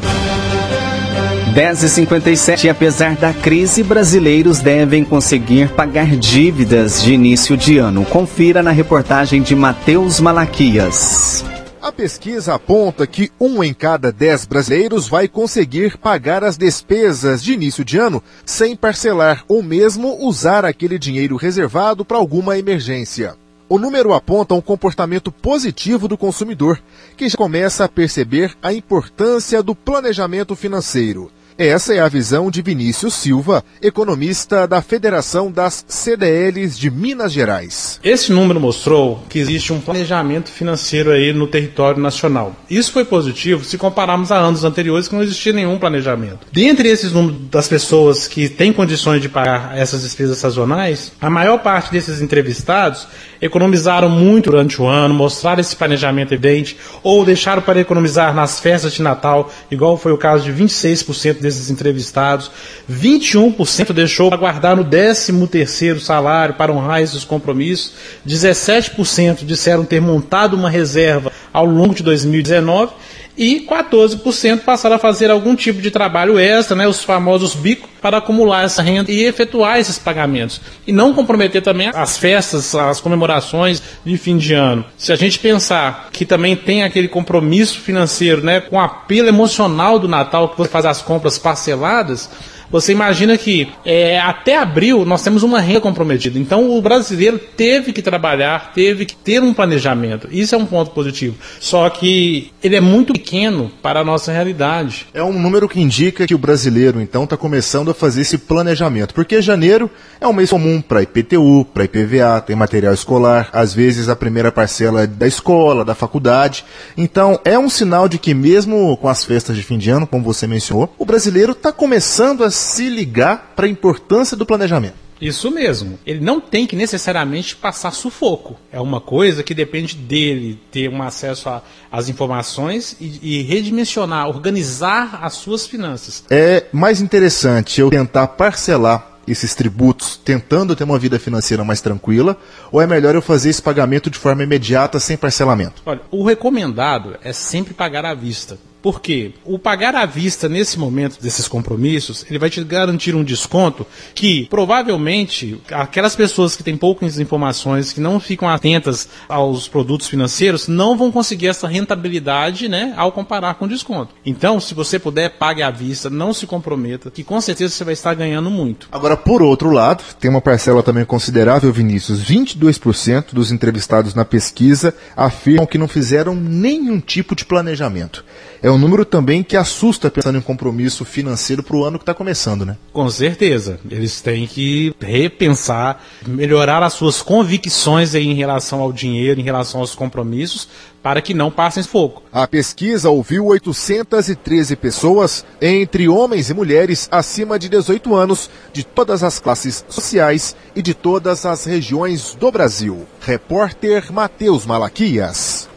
10h57, 1.52 2.68
apesar 2.68 3.16
da 3.16 3.32
crise, 3.32 3.82
brasileiros 3.82 4.60
devem 4.60 5.02
conseguir 5.02 5.70
pagar 5.70 6.14
dívidas 6.14 7.02
de 7.02 7.14
início 7.14 7.56
de 7.56 7.78
ano. 7.78 8.04
Confira 8.04 8.62
na 8.62 8.70
reportagem 8.70 9.40
de 9.40 9.56
Matheus 9.56 10.20
Malaquias. 10.20 11.56
A 11.87 11.92
pesquisa 11.92 12.53
aponta 12.53 13.07
que 13.07 13.31
um 13.38 13.62
em 13.62 13.72
cada 13.72 14.11
dez 14.11 14.44
brasileiros 14.44 15.07
vai 15.07 15.29
conseguir 15.29 15.96
pagar 15.96 16.42
as 16.42 16.57
despesas 16.57 17.40
de 17.40 17.53
início 17.53 17.85
de 17.85 17.96
ano 17.96 18.20
sem 18.44 18.75
parcelar 18.75 19.44
ou 19.46 19.62
mesmo 19.62 20.18
usar 20.27 20.64
aquele 20.64 20.99
dinheiro 20.99 21.37
reservado 21.37 22.05
para 22.05 22.16
alguma 22.16 22.59
emergência. 22.59 23.37
O 23.68 23.79
número 23.79 24.12
aponta 24.12 24.53
um 24.53 24.61
comportamento 24.61 25.31
positivo 25.31 26.09
do 26.09 26.18
consumidor, 26.18 26.83
que 27.16 27.29
já 27.29 27.38
começa 27.38 27.85
a 27.85 27.88
perceber 27.88 28.57
a 28.61 28.72
importância 28.72 29.62
do 29.62 29.72
planejamento 29.72 30.57
financeiro. 30.57 31.31
Essa 31.59 31.95
é 31.95 32.01
a 32.01 32.09
visão 32.09 32.51
de 32.51 32.61
Vinícius 32.61 33.14
Silva, 33.14 33.64
economista 33.81 34.69
da 34.69 34.83
Federação 34.83 35.51
das 35.51 35.87
CDLs 35.88 36.79
de 36.79 36.90
Minas 36.90 37.33
Gerais. 37.33 37.99
Esse 38.05 38.31
número 38.31 38.61
mostrou 38.61 39.25
que 39.27 39.38
existe 39.38 39.73
um 39.73 39.81
planejamento 39.81 40.51
financeiro 40.51 41.11
aí 41.11 41.33
no 41.33 41.47
território 41.47 41.99
nacional. 41.99 42.55
Isso 42.69 42.92
foi 42.92 43.07
positivo 43.07 43.64
se 43.64 43.79
compararmos 43.79 44.31
a 44.31 44.37
anos 44.37 44.64
anteriores 44.64 45.09
que 45.09 45.14
não 45.14 45.23
existia 45.23 45.51
nenhum 45.51 45.79
planejamento. 45.79 46.47
Dentre 46.53 46.90
esses 46.90 47.12
números 47.12 47.40
das 47.51 47.66
pessoas 47.66 48.29
que 48.29 48.51
têm 48.51 48.71
condições 48.71 49.23
de 49.23 49.31
pagar 49.31 49.79
essas 49.79 50.03
despesas 50.03 50.37
sazonais, 50.37 51.11
a 51.19 51.31
maior 51.31 51.61
parte 51.61 51.90
desses 51.90 52.21
entrevistados 52.21 53.09
economizaram 53.40 54.11
muito 54.11 54.51
durante 54.51 54.81
o 54.81 54.87
ano, 54.87 55.14
mostraram 55.14 55.61
esse 55.61 55.75
planejamento 55.75 56.35
evidente, 56.35 56.77
ou 57.03 57.25
deixaram 57.25 57.62
para 57.62 57.81
economizar 57.81 58.35
nas 58.35 58.61
festas 58.61 58.92
de 58.92 59.01
Natal, 59.01 59.51
igual 59.71 59.97
foi 59.97 60.12
o 60.12 60.19
caso 60.19 60.45
de 60.45 60.53
26% 60.53 61.45
desses 61.46 61.70
entrevistados. 61.70 62.50
21% 62.90 63.92
deixou 63.92 64.28
para 64.28 64.38
guardar 64.38 64.76
no 64.76 64.85
13º 64.85 66.00
salário 66.00 66.54
para 66.54 66.72
honrar 66.72 67.00
esses 67.00 67.24
compromissos. 67.24 67.92
17% 68.26 69.44
disseram 69.44 69.85
ter 69.85 70.00
montado 70.00 70.54
uma 70.54 70.68
reserva 70.68 71.32
ao 71.52 71.64
longo 71.64 71.94
de 71.94 72.02
2019 72.02 72.92
e 73.37 73.66
14% 73.68 74.61
passaram 74.61 74.96
a 74.96 74.99
fazer 74.99 75.31
algum 75.31 75.55
tipo 75.55 75.81
de 75.83 75.90
trabalho 75.90 76.38
extra, 76.38 76.77
né, 76.77 76.88
os 76.88 77.05
famosos 77.05 77.55
bicos, 77.55 77.88
para 78.01 78.18
acumular 78.18 78.64
essa 78.64 78.83
renda 78.83 79.11
e 79.11 79.25
efetuar 79.25 79.79
esses 79.79 79.99
pagamentos. 79.99 80.61
E 80.87 80.92
não 80.92 81.12
comprometer 81.12 81.61
também 81.61 81.90
as 81.92 82.16
festas, 82.16 82.75
as 82.75 83.01
comemorações 83.01 83.83
de 84.05 84.16
fim 84.16 84.37
de 84.37 84.55
ano. 84.55 84.85
Se 84.96 85.12
a 85.12 85.16
gente 85.16 85.38
pensar 85.38 86.09
que 86.12 86.25
também 86.25 86.55
tem 86.55 86.85
aquele 86.85 87.09
compromisso 87.09 87.81
financeiro, 87.81 88.42
né, 88.42 88.61
com 88.61 88.77
o 88.77 88.81
apelo 88.81 89.29
emocional 89.29 89.99
do 89.99 90.09
Natal, 90.09 90.51
que 90.51 90.59
você 90.59 90.70
faz 90.70 90.87
as 90.87 91.03
compras 91.03 91.38
parceladas, 91.38 92.31
você 92.70 92.92
imagina 92.92 93.37
que 93.37 93.68
é, 93.85 94.18
até 94.18 94.57
abril 94.57 95.05
nós 95.05 95.22
temos 95.22 95.42
uma 95.42 95.61
renda 95.61 95.81
comprometida. 95.81 96.38
Então 96.38 96.76
o 96.76 96.83
brasileiro 96.83 97.38
teve 97.38 97.92
que 97.92 98.02
trabalhar, 98.02 98.72
teve 98.72 99.05
que 99.05 99.16
ter 99.16 99.42
um 99.42 99.55
planejamento. 99.55 100.29
Isso 100.31 100.55
é 100.55 100.59
um 100.59 100.66
ponto 100.66 100.90
positivo. 100.90 101.37
Só 101.61 101.88
que 101.88 102.52
ele 102.62 102.76
é 102.76 102.81
muito 102.81 103.12
pequeno 103.12 103.70
para 103.83 104.00
a 104.00 104.05
nossa 104.05 104.33
realidade. 104.33 105.07
É 105.14 105.22
um 105.22 105.33
número 105.33 105.68
que 105.68 105.81
indica 105.81 106.26
que 106.26 106.35
o 106.35 106.38
brasileiro 106.38 107.00
então 107.00 107.24
está 107.24 107.37
começando 107.37 107.90
a 107.90 107.94
fazer 107.94 108.22
esse 108.22 108.38
planejamento. 108.38 109.14
Porque 109.14 109.40
janeiro 109.40 109.90
é 110.20 110.26
um 110.26 110.33
mês 110.33 110.50
comum 110.50 110.81
para 110.81 111.02
IPTU, 111.02 111.66
para 111.72 111.85
IPVA, 111.85 112.40
tem 112.40 112.57
material 112.57 112.92
escolar, 112.92 113.48
às 113.52 113.74
vezes 113.74 114.09
a 114.09 114.16
primeira 114.16 114.50
parcela 114.50 115.07
da 115.07 115.26
escola, 115.26 115.85
da 115.85 115.94
faculdade. 115.94 116.64
Então 116.96 117.38
é 117.44 117.59
um 117.59 117.68
sinal 117.68 118.09
de 118.09 118.18
que 118.18 118.35
mesmo 118.35 118.96
com 118.96 119.09
as 119.09 119.24
festas 119.24 119.57
de 119.57 119.62
fim 119.62 119.79
de 119.79 119.90
ano, 119.90 120.07
como 120.07 120.24
você 120.24 120.46
mencionou, 120.46 120.92
o 120.98 121.05
brasileiro 121.05 121.52
está 121.52 121.72
começando 121.72 122.44
a 122.44 122.50
se 122.57 122.88
ligar 122.88 123.53
para 123.55 123.66
a 123.66 123.69
importância 123.69 124.37
do 124.37 124.47
planejamento. 124.47 125.07
Isso 125.21 125.51
mesmo. 125.51 125.99
Ele 126.07 126.21
não 126.21 126.40
tem 126.40 126.66
que 126.66 126.77
necessariamente 126.77 127.57
passar 127.57 127.92
sufoco. 127.92 128.57
É 128.71 128.81
uma 128.81 129.01
coisa 129.01 129.42
que 129.42 129.55
depende 129.55 129.97
dele 129.97 130.61
ter 130.71 130.90
um 130.90 131.03
acesso 131.03 131.49
às 131.90 132.09
informações 132.09 132.97
e, 133.01 133.38
e, 133.38 133.42
redimensionar, 133.42 134.29
organizar 134.29 135.21
as 135.23 135.35
suas 135.35 135.66
finanças. 135.66 136.25
É 136.31 136.66
mais 136.73 137.01
interessante 137.01 137.81
eu 137.81 137.88
tentar 137.88 138.27
parcelar 138.29 139.16
esses 139.27 139.55
tributos 139.55 140.16
tentando 140.16 140.77
ter 140.77 140.85
uma 140.85 140.99
vida 140.99 141.19
financeira 141.19 141.64
mais 141.64 141.81
tranquila 141.81 142.37
ou 142.71 142.81
é 142.81 142.87
melhor 142.87 143.14
eu 143.14 143.23
fazer 143.23 143.51
esse 143.51 143.61
pagamento 143.61 144.09
de 144.09 144.19
forma 144.19 144.45
imediata 144.45 145.01
sem 145.01 145.16
parcelamento? 145.16 145.83
Olha, 145.85 146.01
o 146.11 146.25
recomendado 146.25 147.16
é 147.23 147.33
sempre 147.33 147.75
pagar 147.75 148.05
à 148.05 148.14
vista. 148.14 148.57
Por 148.87 149.01
quê? 149.01 149.33
O 149.44 149.59
pagar 149.59 149.96
à 149.96 150.07
vista 150.07 150.49
nesse 150.49 150.79
momento 150.79 151.20
desses 151.20 151.49
compromissos, 151.49 152.25
ele 152.31 152.38
vai 152.38 152.49
te 152.49 152.62
garantir 152.62 153.16
um 153.16 153.25
desconto 153.25 153.85
que 154.14 154.46
provavelmente 154.49 155.61
aquelas 155.72 156.14
pessoas 156.14 156.55
que 156.55 156.62
têm 156.62 156.77
poucas 156.77 157.18
informações, 157.18 157.92
que 157.92 158.01
não 158.01 158.20
ficam 158.20 158.49
atentas 158.49 159.09
aos 159.29 159.66
produtos 159.66 160.07
financeiros, 160.07 160.68
não 160.68 160.96
vão 160.96 161.11
conseguir 161.11 161.49
essa 161.49 161.66
rentabilidade, 161.66 162.68
né, 162.68 162.94
ao 162.96 163.11
comparar 163.11 163.55
com 163.55 163.66
desconto. 163.66 164.14
Então, 164.25 164.61
se 164.61 164.72
você 164.72 165.01
puder, 165.01 165.31
pague 165.31 165.64
à 165.64 165.70
vista, 165.72 166.09
não 166.09 166.33
se 166.33 166.46
comprometa, 166.46 167.11
que 167.11 167.25
com 167.25 167.40
certeza 167.40 167.75
você 167.75 167.83
vai 167.83 167.94
estar 167.94 168.14
ganhando 168.14 168.53
muito. 168.53 168.88
Agora, 168.92 169.16
por 169.16 169.42
outro 169.42 169.72
lado, 169.72 170.05
tem 170.20 170.31
uma 170.31 170.40
parcela 170.40 170.81
também 170.81 171.05
considerável, 171.05 171.72
Vinícius, 171.72 172.22
22% 172.25 173.35
dos 173.35 173.51
entrevistados 173.51 174.14
na 174.14 174.25
pesquisa 174.25 174.94
afirmam 175.16 175.66
que 175.66 175.77
não 175.77 175.88
fizeram 175.88 176.37
nenhum 176.37 177.01
tipo 177.01 177.35
de 177.35 177.44
planejamento. 177.44 178.25
É 178.62 178.70
um 178.70 178.75
número 178.78 179.04
também 179.04 179.42
que 179.42 179.56
assusta 179.56 180.10
pensando 180.10 180.38
em 180.38 180.42
compromisso 180.42 181.04
financeiro 181.04 181.62
para 181.62 181.76
o 181.76 181.84
ano 181.84 181.98
que 181.98 182.02
está 182.02 182.14
começando, 182.14 182.64
né? 182.64 182.76
Com 182.92 183.08
certeza. 183.10 183.78
Eles 183.90 184.20
têm 184.20 184.46
que 184.46 184.94
repensar, 185.00 186.02
melhorar 186.26 186.82
as 186.82 186.92
suas 186.92 187.22
convicções 187.22 188.14
em 188.14 188.34
relação 188.34 188.80
ao 188.80 188.92
dinheiro, 188.92 189.40
em 189.40 189.44
relação 189.44 189.80
aos 189.80 189.94
compromissos, 189.94 190.68
para 191.02 191.20
que 191.20 191.32
não 191.32 191.50
passem 191.50 191.82
fogo. 191.82 192.22
A 192.32 192.48
pesquisa 192.48 193.10
ouviu 193.10 193.46
813 193.46 194.74
pessoas, 194.74 195.44
entre 195.60 196.08
homens 196.08 196.50
e 196.50 196.54
mulheres 196.54 197.08
acima 197.12 197.58
de 197.58 197.68
18 197.68 198.14
anos, 198.14 198.50
de 198.72 198.84
todas 198.84 199.22
as 199.22 199.38
classes 199.38 199.84
sociais 199.88 200.56
e 200.74 200.82
de 200.82 200.94
todas 200.94 201.46
as 201.46 201.64
regiões 201.64 202.34
do 202.34 202.50
Brasil. 202.50 203.06
Repórter 203.20 204.12
Matheus 204.12 204.66
Malaquias. 204.66 205.68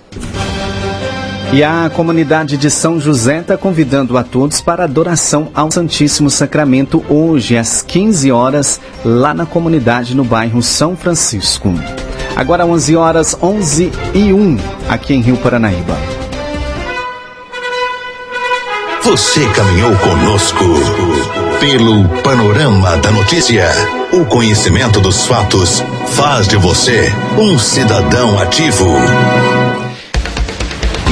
E 1.51 1.63
a 1.63 1.89
comunidade 1.89 2.57
de 2.57 2.69
São 2.69 2.99
José 2.99 3.39
está 3.39 3.57
convidando 3.57 4.17
a 4.17 4.23
todos 4.23 4.61
para 4.61 4.83
adoração 4.83 5.49
ao 5.55 5.71
Santíssimo 5.71 6.29
Sacramento 6.29 7.03
hoje 7.09 7.57
às 7.57 7.81
15 7.81 8.31
horas 8.31 8.79
lá 9.03 9.33
na 9.33 9.47
comunidade 9.47 10.15
no 10.15 10.23
bairro 10.23 10.61
São 10.61 10.95
Francisco. 10.95 11.73
Agora 12.35 12.67
11 12.67 12.95
horas 12.95 13.35
11 13.41 13.91
e 14.13 14.31
1 14.31 14.57
aqui 14.87 15.15
em 15.15 15.21
Rio 15.21 15.37
Paranaíba. 15.37 15.97
Você 19.01 19.43
caminhou 19.49 19.95
conosco 19.97 20.65
pelo 21.59 22.07
panorama 22.21 22.95
da 22.97 23.09
notícia. 23.09 23.67
O 24.13 24.23
conhecimento 24.25 24.99
dos 25.01 25.25
fatos 25.25 25.83
faz 26.09 26.47
de 26.47 26.57
você 26.57 27.11
um 27.39 27.57
cidadão 27.57 28.39
ativo. 28.39 28.85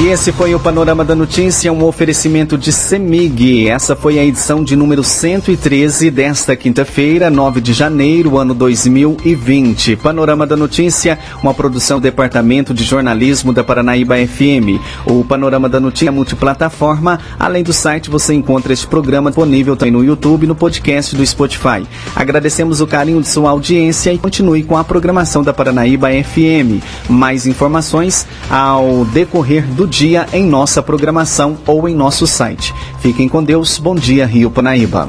E 0.00 0.06
esse 0.06 0.30
foi 0.30 0.54
o 0.54 0.60
Panorama 0.60 1.04
da 1.04 1.12
Notícia, 1.12 1.72
um 1.72 1.84
oferecimento 1.84 2.56
de 2.56 2.72
Semig. 2.72 3.68
Essa 3.68 3.96
foi 3.96 4.16
a 4.16 4.24
edição 4.24 4.62
de 4.62 4.76
número 4.76 5.02
113 5.02 6.08
desta 6.08 6.54
quinta-feira, 6.54 7.28
9 7.28 7.60
de 7.60 7.72
janeiro, 7.72 8.38
ano 8.38 8.54
2020. 8.54 9.96
Panorama 9.96 10.46
da 10.46 10.56
Notícia, 10.56 11.18
uma 11.42 11.52
produção 11.52 11.98
do 11.98 12.04
Departamento 12.04 12.72
de 12.72 12.84
Jornalismo 12.84 13.52
da 13.52 13.64
Paranaíba 13.64 14.14
FM. 14.24 14.80
O 15.04 15.24
Panorama 15.24 15.68
da 15.68 15.80
Notícia 15.80 16.10
é 16.10 16.12
multiplataforma. 16.12 17.18
Além 17.36 17.64
do 17.64 17.72
site, 17.72 18.08
você 18.08 18.32
encontra 18.32 18.72
este 18.72 18.86
programa 18.86 19.30
disponível 19.30 19.76
também 19.76 19.92
no 19.92 20.04
YouTube 20.04 20.44
e 20.44 20.46
no 20.46 20.54
podcast 20.54 21.16
do 21.16 21.26
Spotify. 21.26 21.84
Agradecemos 22.14 22.80
o 22.80 22.86
carinho 22.86 23.20
de 23.20 23.26
sua 23.26 23.50
audiência 23.50 24.12
e 24.12 24.18
continue 24.18 24.62
com 24.62 24.76
a 24.76 24.84
programação 24.84 25.42
da 25.42 25.52
Paranaíba 25.52 26.08
FM. 26.08 26.84
Mais 27.10 27.48
informações 27.48 28.24
ao 28.48 29.04
decorrer 29.06 29.66
do 29.66 29.87
dia 29.88 30.28
em 30.32 30.44
nossa 30.44 30.82
programação 30.82 31.58
ou 31.66 31.88
em 31.88 31.94
nosso 31.94 32.26
site. 32.26 32.74
Fiquem 33.00 33.28
com 33.28 33.42
Deus. 33.42 33.78
Bom 33.78 33.94
dia, 33.94 34.26
Rio 34.26 34.50
Panaíba. 34.50 35.08